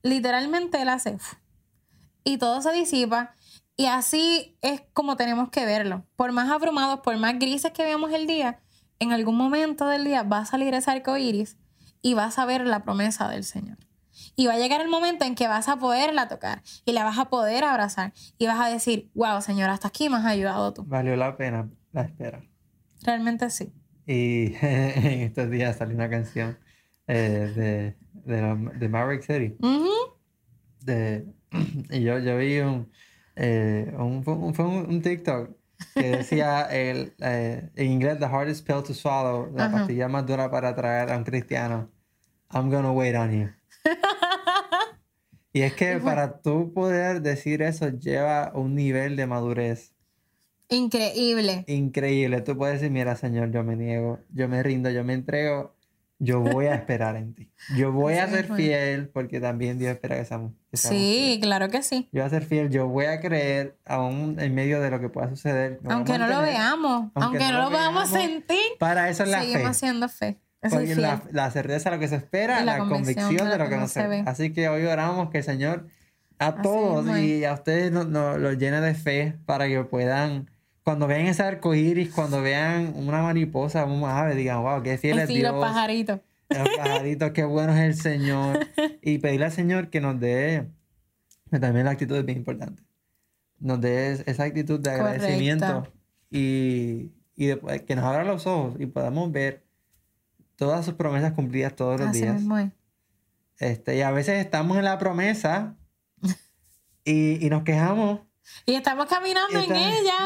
literalmente 0.06 0.80
él 0.80 0.88
hace. 0.88 1.18
Y 2.24 2.38
todo 2.38 2.62
se 2.62 2.72
disipa. 2.72 3.34
Y 3.76 3.86
así 3.86 4.56
es 4.62 4.82
como 4.92 5.16
tenemos 5.16 5.50
que 5.50 5.66
verlo. 5.66 6.06
Por 6.16 6.32
más 6.32 6.50
abrumados, 6.50 7.00
por 7.00 7.16
más 7.18 7.38
grises 7.38 7.72
que 7.72 7.84
veamos 7.84 8.12
el 8.12 8.26
día, 8.26 8.60
en 8.98 9.12
algún 9.12 9.36
momento 9.36 9.86
del 9.86 10.04
día 10.04 10.22
va 10.22 10.38
a 10.38 10.46
salir 10.46 10.72
ese 10.74 10.90
arco 10.90 11.16
iris 11.16 11.58
y 12.00 12.14
vas 12.14 12.38
a 12.38 12.46
ver 12.46 12.66
la 12.66 12.82
promesa 12.84 13.28
del 13.28 13.44
Señor. 13.44 13.78
Y 14.34 14.46
va 14.46 14.54
a 14.54 14.58
llegar 14.58 14.80
el 14.80 14.88
momento 14.88 15.26
en 15.26 15.34
que 15.34 15.46
vas 15.46 15.68
a 15.68 15.76
poderla 15.76 16.28
tocar 16.28 16.62
y 16.86 16.92
la 16.92 17.04
vas 17.04 17.18
a 17.18 17.26
poder 17.26 17.64
abrazar 17.64 18.14
y 18.38 18.46
vas 18.46 18.58
a 18.60 18.68
decir, 18.68 19.10
wow, 19.14 19.42
Señor, 19.42 19.68
hasta 19.68 19.88
aquí 19.88 20.08
me 20.08 20.16
has 20.16 20.24
ayudado 20.24 20.72
tú. 20.72 20.84
Valió 20.84 21.16
la 21.16 21.36
pena 21.36 21.68
la 21.92 22.02
espera. 22.02 22.42
Realmente 23.02 23.50
sí. 23.50 23.72
Y 24.06 24.54
en 24.62 25.20
estos 25.22 25.50
días 25.50 25.76
salió 25.76 25.94
una 25.94 26.08
canción 26.08 26.58
eh, 27.06 27.52
de, 27.54 27.96
de, 28.26 28.42
la- 28.42 28.54
de 28.54 28.88
Maverick 28.88 29.22
City. 29.22 29.56
Ujú. 29.60 29.88
de, 30.82 31.24
y 31.90 32.02
yo, 32.02 32.18
yo 32.18 32.36
vi 32.38 32.58
un, 32.60 32.90
eh, 33.36 33.92
un, 33.98 34.22
fue 34.24 34.34
un, 34.34 34.86
un- 34.88 35.02
TikTok 35.02 35.50
que 35.94 36.08
decía 36.18 36.62
el, 36.70 37.12
eh, 37.20 37.70
en 37.74 37.90
inglés, 37.92 38.18
the 38.18 38.26
hardest 38.26 38.66
pill 38.66 38.82
to 38.82 38.94
swallow, 38.94 39.50
la 39.54 39.66
Ajá. 39.66 39.78
pastilla 39.78 40.08
más 40.08 40.26
dura 40.26 40.50
para 40.50 40.74
traer 40.74 41.10
a 41.12 41.16
un 41.16 41.24
cristiano. 41.24 41.90
I'm 42.52 42.70
gonna 42.70 42.92
wait 42.92 43.14
on 43.16 43.32
you. 43.32 43.48
y 45.52 45.62
es 45.62 45.74
que 45.74 45.98
para 45.98 46.40
tú 46.40 46.72
poder 46.72 47.22
decir 47.22 47.62
eso 47.62 47.88
lleva 47.88 48.52
un 48.54 48.74
nivel 48.74 49.16
de 49.16 49.26
madurez 49.26 49.92
Increíble. 50.68 51.64
increíble. 51.68 52.40
Tú 52.40 52.56
puedes 52.56 52.80
decir, 52.80 52.90
mira, 52.92 53.14
Señor, 53.16 53.52
yo 53.52 53.62
me 53.62 53.76
niego, 53.76 54.18
yo 54.30 54.48
me 54.48 54.62
rindo, 54.64 54.90
yo 54.90 55.04
me 55.04 55.14
entrego, 55.14 55.75
yo 56.18 56.40
voy 56.40 56.66
a 56.66 56.74
esperar 56.74 57.16
en 57.16 57.34
ti. 57.34 57.50
Yo 57.76 57.92
voy 57.92 58.14
a 58.14 58.26
ser 58.28 58.46
fiel 58.54 59.08
porque 59.08 59.40
también 59.40 59.78
Dios 59.78 59.92
espera 59.92 60.16
que 60.16 60.24
seamos, 60.24 60.52
que 60.70 60.76
seamos 60.76 60.98
Sí, 61.00 61.38
claro 61.42 61.68
que 61.68 61.82
sí. 61.82 62.08
yo 62.12 62.22
voy 62.22 62.26
a 62.26 62.30
ser 62.30 62.44
fiel, 62.44 62.70
yo 62.70 62.86
voy 62.88 63.04
a 63.06 63.20
creer 63.20 63.76
aún 63.84 64.36
en 64.40 64.54
medio 64.54 64.80
de 64.80 64.90
lo 64.90 65.00
que 65.00 65.08
pueda 65.08 65.28
suceder. 65.28 65.72
me 65.82 65.88
voy 65.88 65.92
a 65.92 65.94
Aunque 65.96 66.12
no 66.18 66.26
lo 66.28 66.34
mantener. 66.36 66.54
veamos, 66.60 67.10
aunque, 67.14 67.38
no 67.44 67.52
lo 67.52 67.70
podamos 67.70 68.10
veamos, 68.10 68.10
sentir, 68.10 68.58
Para 68.78 69.08
eso 69.10 69.24
es 69.24 69.28
la 69.30 69.40
seguimos 69.40 69.68
fe. 69.68 69.74
siendo 69.74 70.08
fe. 70.08 70.38
Porque 70.68 70.96
la, 70.96 71.22
la 71.30 71.50
certeza 71.50 71.90
de 71.90 71.96
lo 71.96 72.00
que 72.00 72.08
se 72.08 72.16
espera, 72.16 72.58
la 72.64 72.72
la, 72.72 72.78
convicción 72.78 73.26
convicción 73.26 73.50
de 73.50 73.58
lo 73.58 73.68
que 73.68 73.76
no 73.76 73.86
se 73.86 74.06
ve. 74.08 74.24
Así 74.26 74.52
que 74.52 74.68
hoy 74.68 74.84
oramos 74.86 75.30
que 75.30 75.38
el 75.38 75.44
Señor 75.44 75.86
a 76.38 76.48
Así 76.48 76.62
todos 76.62 77.18
y 77.18 77.44
a 77.44 77.52
ustedes 77.52 77.92
nos 77.92 78.08
nos- 78.08 78.38
los 78.38 78.58
llene 78.58 78.80
de 78.80 78.94
fe 78.94 79.36
para 79.46 79.68
que 79.68 79.84
puedan, 79.84 80.50
cuando 80.86 81.08
vean 81.08 81.22
ese 81.26 81.42
arco 81.42 81.74
iris, 81.74 82.14
cuando 82.14 82.40
vean 82.42 82.92
una 82.94 83.20
mariposa, 83.20 83.84
un 83.86 84.04
ave, 84.08 84.36
digan, 84.36 84.62
wow, 84.62 84.80
qué 84.84 84.98
fiel 84.98 85.18
es 85.18 85.26
Sí, 85.26 85.40
los 85.42 85.50
Dios. 85.52 85.64
pajaritos. 85.64 86.20
Los 86.48 86.68
pajaritos, 86.76 87.32
qué 87.32 87.42
bueno 87.42 87.74
es 87.74 87.80
el 87.80 87.94
Señor. 87.96 88.68
Y 89.02 89.18
pedirle 89.18 89.46
al 89.46 89.52
Señor 89.52 89.90
que 89.90 90.00
nos 90.00 90.20
dé, 90.20 90.68
también 91.50 91.86
la 91.86 91.90
actitud 91.90 92.14
es 92.16 92.24
bien 92.24 92.38
importante, 92.38 92.84
nos 93.58 93.80
dé 93.80 94.12
es- 94.12 94.22
esa 94.28 94.44
actitud 94.44 94.78
de 94.78 94.90
Correcto. 94.90 95.08
agradecimiento 95.08 95.92
y, 96.30 97.10
y 97.34 97.52
que 97.86 97.96
nos 97.96 98.04
abra 98.04 98.22
los 98.22 98.46
ojos 98.46 98.76
y 98.78 98.86
podamos 98.86 99.32
ver 99.32 99.64
todas 100.54 100.84
sus 100.84 100.94
promesas 100.94 101.32
cumplidas 101.32 101.74
todos 101.74 101.98
los 101.98 102.10
Así 102.10 102.20
días. 102.22 102.34
mismo 102.36 102.58
es. 102.58 102.70
Este, 103.58 103.96
y 103.96 104.02
a 104.02 104.12
veces 104.12 104.38
estamos 104.44 104.76
en 104.78 104.84
la 104.84 104.98
promesa 104.98 105.74
y, 107.04 107.44
y 107.44 107.50
nos 107.50 107.64
quejamos. 107.64 108.20
Y 108.64 108.74
estamos 108.74 109.06
caminando 109.06 109.58
Está- 109.58 109.74
en 109.76 109.92
ella. 109.92 110.25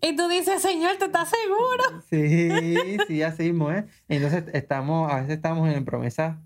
Y 0.00 0.16
tú 0.16 0.28
dices, 0.28 0.60
Señor, 0.62 0.96
¿tú 0.98 1.06
estás 1.06 1.30
seguro? 1.30 2.02
Sí, 2.10 2.96
sí, 3.06 3.22
así 3.22 3.44
mismo, 3.44 3.70
¿eh? 3.72 3.86
Entonces 4.08 4.44
estamos, 4.52 5.10
a 5.12 5.16
veces 5.16 5.36
estamos 5.36 5.72
en 5.72 5.84
promesa, 5.84 6.40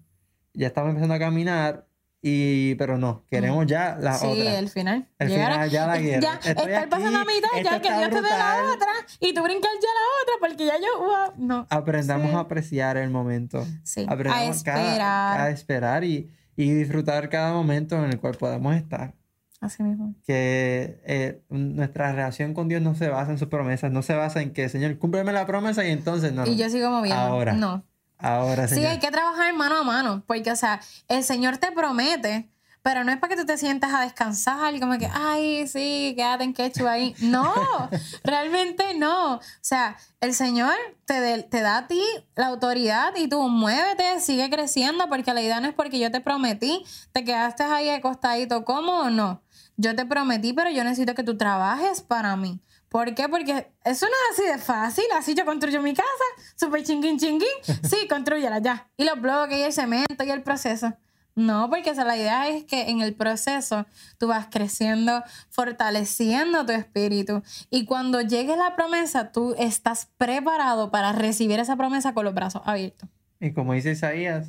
ya 0.55 0.66
estamos 0.68 0.90
empezando 0.90 1.14
a 1.14 1.18
caminar, 1.18 1.87
y, 2.22 2.75
pero 2.77 2.99
no, 2.99 3.25
queremos 3.31 3.66
ya 3.66 3.96
la 4.01 4.14
sí, 4.14 4.27
otra. 4.27 4.59
el 4.59 4.68
final. 4.68 5.09
El 5.18 5.29
Llegar 5.29 5.51
a- 5.51 5.55
final, 5.55 5.70
ya 5.70 5.87
la 5.87 5.99
quiero. 5.99 6.20
Ya, 6.22 6.35
Estoy 6.35 6.51
estar 6.72 6.88
pasando 6.88 7.18
a 7.18 7.22
aquí, 7.22 7.35
mitad, 7.37 7.49
esto 7.57 7.70
ya 7.70 7.81
que 7.83 7.88
Dios 7.99 8.11
te 8.11 8.16
dé 8.16 8.29
la 8.31 8.57
otra. 8.75 8.88
Y 9.20 9.33
tú 9.35 9.42
brincas 9.44 9.70
ya 9.75 9.88
la 9.88 10.22
otra, 10.22 10.35
porque 10.49 10.66
ya 10.66 10.75
yo, 10.77 10.99
wow, 10.99 11.35
no. 11.46 11.66
Aprendamos 11.70 12.31
Sí. 12.31 12.35
a 12.37 12.40
apreciar 12.40 12.96
el 12.96 13.11
momento. 13.11 13.64
Sí, 13.85 14.07
a 14.09 14.12
Aprendamos 14.12 14.62
cada- 14.64 14.83
esperar. 14.88 15.40
a 15.40 15.51
esperar 15.51 16.05
y, 16.05 16.31
y 16.57 16.72
disfrutar 16.72 17.29
cada 17.29 17.53
momento 17.53 17.96
en 17.96 18.07
el 18.11 18.18
cual 18.18 18.35
podamos 18.35 18.75
estar. 18.75 19.14
Así 19.61 19.83
mismo. 19.83 20.14
que 20.27 21.01
eh, 21.07 21.40
nuestra 21.49 22.12
relación 22.12 22.53
con 22.55 22.69
Dios 22.69 22.83
no 22.83 22.95
se 22.95 23.09
basa 23.09 23.33
en 23.33 23.38
sus 23.38 23.49
promesas, 23.49 23.90
no 23.90 24.03
se 24.03 24.14
basa 24.14 24.42
en 24.42 24.53
que, 24.53 24.69
Señor, 24.69 24.99
cúmpleme 24.99 25.33
la 25.33 25.47
promesa 25.47 25.85
y 25.85 25.90
entonces 25.90 26.33
no. 26.33 26.47
Y 26.47 26.57
yo 26.57 26.69
sigo 26.69 26.90
moviendo. 26.90 27.21
Ahora. 27.21 27.55
No. 27.55 27.83
Ahora, 28.19 28.69
Sí, 28.69 28.77
Señor. 28.77 28.90
hay 28.92 28.99
que 28.99 29.11
trabajar 29.11 29.53
mano 29.55 29.77
a 29.79 29.83
mano, 29.83 30.23
porque, 30.27 30.51
o 30.51 30.57
sea, 30.57 30.81
el 31.09 31.23
Señor 31.25 31.59
te 31.59 31.71
promete, 31.73 32.49
pero 32.83 33.03
no 33.03 33.11
es 33.12 33.19
para 33.19 33.35
que 33.35 33.40
tú 33.40 33.47
te 33.47 33.59
sientas 33.59 33.92
a 33.92 34.01
descansar 34.03 34.75
y 34.75 34.81
como 34.81 34.97
que, 34.97 35.09
ay, 35.12 35.66
sí, 35.66 36.14
quédate 36.16 36.45
en 36.45 36.55
quechua 36.55 36.92
ahí. 36.92 37.14
No, 37.21 37.53
realmente 38.25 38.95
no. 38.97 39.35
O 39.37 39.40
sea, 39.61 39.97
el 40.21 40.35
Señor 40.35 40.73
te, 41.05 41.21
de- 41.21 41.42
te 41.42 41.61
da 41.61 41.79
a 41.79 41.87
ti 41.88 42.01
la 42.37 42.47
autoridad 42.47 43.12
y 43.16 43.29
tú 43.29 43.49
muévete, 43.49 44.21
sigue 44.21 44.49
creciendo, 44.51 45.09
porque 45.09 45.35
la 45.35 45.42
idea 45.42 45.61
no 45.61 45.69
es 45.69 45.75
porque 45.75 45.99
yo 45.99 46.11
te 46.11 46.21
prometí, 46.21 46.85
te 47.12 47.25
quedaste 47.25 47.64
ahí 47.64 47.88
acostadito 47.90 48.64
cómodo, 48.64 49.11
no. 49.11 49.42
Yo 49.77 49.95
te 49.95 50.07
prometí, 50.07 50.53
pero 50.53 50.71
yo 50.71 50.85
necesito 50.85 51.15
que 51.15 51.23
tú 51.23 51.37
trabajes 51.37 52.01
para 52.01 52.37
mí. 52.37 52.61
¿Por 52.89 53.15
qué? 53.15 53.29
Porque 53.29 53.71
eso 53.85 54.07
no 54.07 54.12
es 54.12 54.39
así 54.39 54.49
de 54.51 54.59
fácil. 54.59 55.05
Así 55.15 55.35
yo 55.35 55.45
construyo 55.45 55.83
mi 55.83 55.93
casa, 55.93 56.09
súper 56.55 56.83
chinguín, 56.83 57.19
chinguín. 57.19 57.49
Sí, 57.83 58.09
construyela 58.09 58.59
ya. 58.59 58.89
Y 58.97 59.05
los 59.05 59.21
bloques 59.21 59.59
y 59.59 59.62
el 59.62 59.73
cemento 59.73 60.25
y 60.25 60.31
el 60.31 60.43
proceso. 60.43 60.97
No, 61.35 61.69
porque 61.69 61.91
o 61.91 61.95
sea, 61.95 62.05
la 62.05 62.17
idea 62.17 62.49
es 62.49 62.65
que 62.65 62.89
en 62.89 63.03
el 63.03 63.15
proceso 63.15 63.85
tú 64.17 64.29
vas 64.29 64.47
creciendo, 64.51 65.23
fortaleciendo 65.51 66.65
tu 66.65 66.73
espíritu. 66.73 67.43
Y 67.69 67.85
cuando 67.85 68.23
llegue 68.23 68.57
la 68.57 68.75
promesa, 68.75 69.33
tú 69.33 69.55
estás 69.59 70.09
preparado 70.17 70.91
para 70.91 71.12
recibir 71.12 71.61
esa 71.61 71.77
promesa 71.77 72.15
con 72.15 72.25
los 72.25 72.33
brazos 72.33 72.62
abiertos. 72.65 73.11
Y 73.39 73.53
como 73.53 73.75
dice 73.75 73.91
Isaías, 73.91 74.49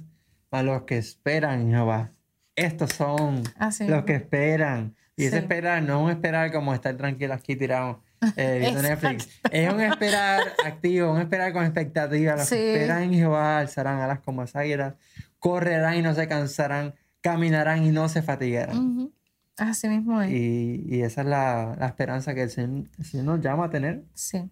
a 0.52 0.64
los 0.64 0.84
que 0.84 0.98
esperan 0.98 1.70
Jehová, 1.70 2.14
estos 2.56 2.94
son 2.94 3.44
Así 3.60 3.86
los 3.86 4.06
que 4.06 4.16
esperan. 4.16 4.96
Y 5.18 5.26
ese 5.26 5.38
Sí. 5.38 5.44
esperar 5.44 5.82
no 5.84 5.98
es 6.00 6.04
un 6.06 6.12
esperar 6.12 6.52
como 6.52 6.74
estar 6.74 6.96
tranquilo 6.96 7.34
aquí 7.34 7.56
tirado 7.56 8.02
eh, 8.38 8.58
viendo. 8.60 8.82
Netflix. 8.82 9.28
Es 9.52 9.74
un 9.74 9.82
esperar 9.82 10.42
activo, 10.66 11.12
un 11.12 11.20
esperar 11.20 11.52
con 11.54 11.64
expectativa. 11.66 12.36
Los 12.36 12.48
Sí. 12.48 12.56
que 12.56 12.74
esperan 12.76 13.04
en 13.04 13.14
Jehová 13.14 13.58
alzarán 13.60 14.00
alas 14.00 14.20
como 14.22 14.42
las 14.42 14.56
águilas, 14.56 14.94
correrán 15.40 15.96
y 15.98 16.02
no 16.02 16.14
se 16.14 16.28
cansarán, 16.28 16.94
caminarán 17.22 17.84
y 17.84 17.90
no 17.92 18.08
se 18.10 18.22
fatigarán. 18.22 18.78
Ujú. 18.78 19.14
Así 19.58 19.88
mismo 19.90 20.22
es. 20.22 20.32
Y, 20.32 20.86
y 20.88 21.02
esa 21.02 21.22
es 21.22 21.28
la, 21.28 21.76
la 21.80 21.88
esperanza 21.88 22.36
que 22.36 22.44
el 22.44 22.50
Señor, 22.52 22.88
el 23.00 23.06
Señor 23.06 23.26
nos 23.26 23.42
llama 23.42 23.66
a 23.66 23.70
tener. 23.72 24.04
Sí, 24.14 24.48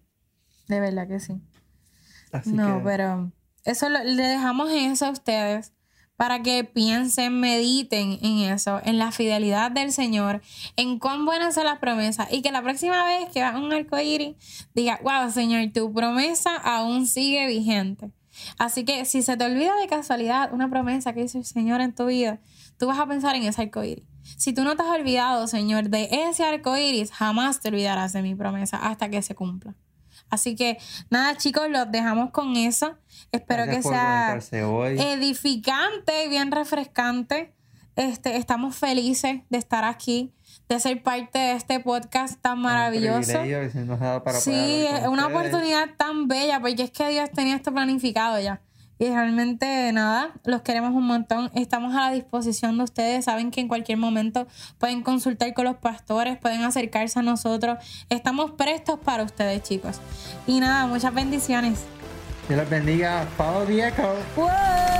de 0.67 0.79
verdad 0.79 1.07
que 1.07 1.19
sí. 1.19 1.39
Así 2.31 2.51
no, 2.51 2.79
que, 2.79 2.83
pero 2.83 3.31
eso 3.65 3.87
lo- 3.89 4.03
le 4.03 4.23
dejamos 4.23 4.71
eso 4.71 5.05
a 5.05 5.11
ustedes 5.11 5.73
para 6.15 6.41
que 6.41 6.63
piensen, 6.63 7.39
mediten 7.39 8.19
en 8.21 8.39
eso, 8.51 8.79
en 8.83 8.97
la 8.97 9.11
fidelidad 9.11 9.71
del 9.71 9.91
Señor, 9.91 10.41
en 10.77 10.99
cuán 10.99 11.25
buenas 11.25 11.55
son 11.55 11.65
las 11.65 11.79
promesas 11.79 12.27
y 12.31 12.41
que 12.41 12.51
la 12.51 12.61
próxima 12.61 13.03
vez 13.05 13.29
que 13.33 13.39
veas 13.39 13.55
un 13.55 13.73
arco 13.73 13.99
iris 13.99 14.35
diga, 14.73 14.99
wow, 15.03 15.29
Señor, 15.31 15.71
tu 15.73 15.93
promesa 15.93 16.55
aún 16.55 17.05
sigue 17.05 17.47
vigente. 17.47 18.11
Así 18.57 18.83
que 18.83 19.05
si 19.05 19.21
se 19.21 19.37
te 19.37 19.45
olvida 19.45 19.75
de 19.77 19.87
casualidad 19.87 20.53
una 20.53 20.69
promesa 20.69 21.13
que 21.13 21.23
hizo 21.23 21.37
el 21.37 21.45
Señor 21.45 21.81
en 21.81 21.93
tu 21.93 22.05
vida, 22.05 22.39
tú 22.77 22.87
vas 22.87 22.99
a 22.99 23.07
pensar 23.07 23.35
en 23.35 23.43
ese 23.43 23.61
arco 23.61 23.83
iris. 23.83 24.05
Si 24.37 24.53
tú 24.53 24.63
no 24.63 24.75
te 24.75 24.83
has 24.83 24.89
olvidado, 24.89 25.47
Señor, 25.47 25.89
de 25.89 26.09
ese 26.11 26.43
arco 26.43 26.75
iris, 26.77 27.11
jamás 27.11 27.61
te 27.61 27.69
olvidarás 27.69 28.11
de 28.13 28.21
mi 28.21 28.35
promesa 28.35 28.77
hasta 28.77 29.09
que 29.09 29.21
se 29.21 29.35
cumpla. 29.35 29.75
Así 30.29 30.55
que 30.55 30.77
nada, 31.09 31.37
chicos, 31.37 31.69
los 31.69 31.91
dejamos 31.91 32.31
con 32.31 32.55
eso. 32.55 32.97
Espero 33.31 33.65
gracias 33.65 34.35
que 34.35 34.41
sea 34.41 34.69
hoy. 34.69 34.99
edificante 34.99 36.25
y 36.25 36.29
bien 36.29 36.51
refrescante. 36.51 37.53
Este, 37.95 38.35
estamos 38.35 38.75
felices 38.75 39.41
de 39.49 39.57
estar 39.57 39.85
aquí, 39.85 40.33
de 40.67 40.79
ser 40.81 41.01
parte 41.01 41.39
de 41.39 41.51
este 41.53 41.79
podcast 41.79 42.41
tan 42.41 42.59
maravilloso. 42.59 43.39
para 44.23 44.39
Sí, 44.39 44.85
es 44.85 45.07
una 45.07 45.27
oportunidad 45.27 45.91
tan 45.97 46.27
bella, 46.27 46.59
porque 46.59 46.83
es 46.83 46.91
que 46.91 47.07
Dios 47.07 47.29
tenía 47.31 47.55
esto 47.55 47.73
planificado 47.73 48.39
ya. 48.39 48.61
Y 48.97 49.07
realmente 49.09 49.91
nada, 49.91 50.31
los 50.45 50.61
queremos 50.61 50.93
un 50.93 51.05
montón. 51.05 51.51
Estamos 51.53 51.93
a 51.95 52.01
la 52.01 52.11
disposición 52.11 52.77
de 52.77 52.83
ustedes. 52.83 53.25
Saben 53.25 53.51
que 53.51 53.59
en 53.61 53.67
cualquier 53.67 53.97
momento 53.97 54.47
pueden 54.77 55.01
consultar 55.01 55.53
con 55.53 55.65
los 55.65 55.77
pastores, 55.77 56.37
pueden 56.37 56.63
acercarse 56.63 57.19
a 57.19 57.21
nosotros. 57.21 57.77
Estamos 58.09 58.51
prestos 58.51 58.99
para 58.99 59.23
ustedes, 59.23 59.63
chicos. 59.63 59.99
Y 60.47 60.59
nada, 60.59 60.87
muchas 60.87 61.13
bendiciones. 61.13 61.85
Dios 62.47 62.59
les 62.59 62.69
bendiga. 62.69 63.25
The 63.67 63.87
echo. 63.87 64.15
¡Wow! 64.35 64.94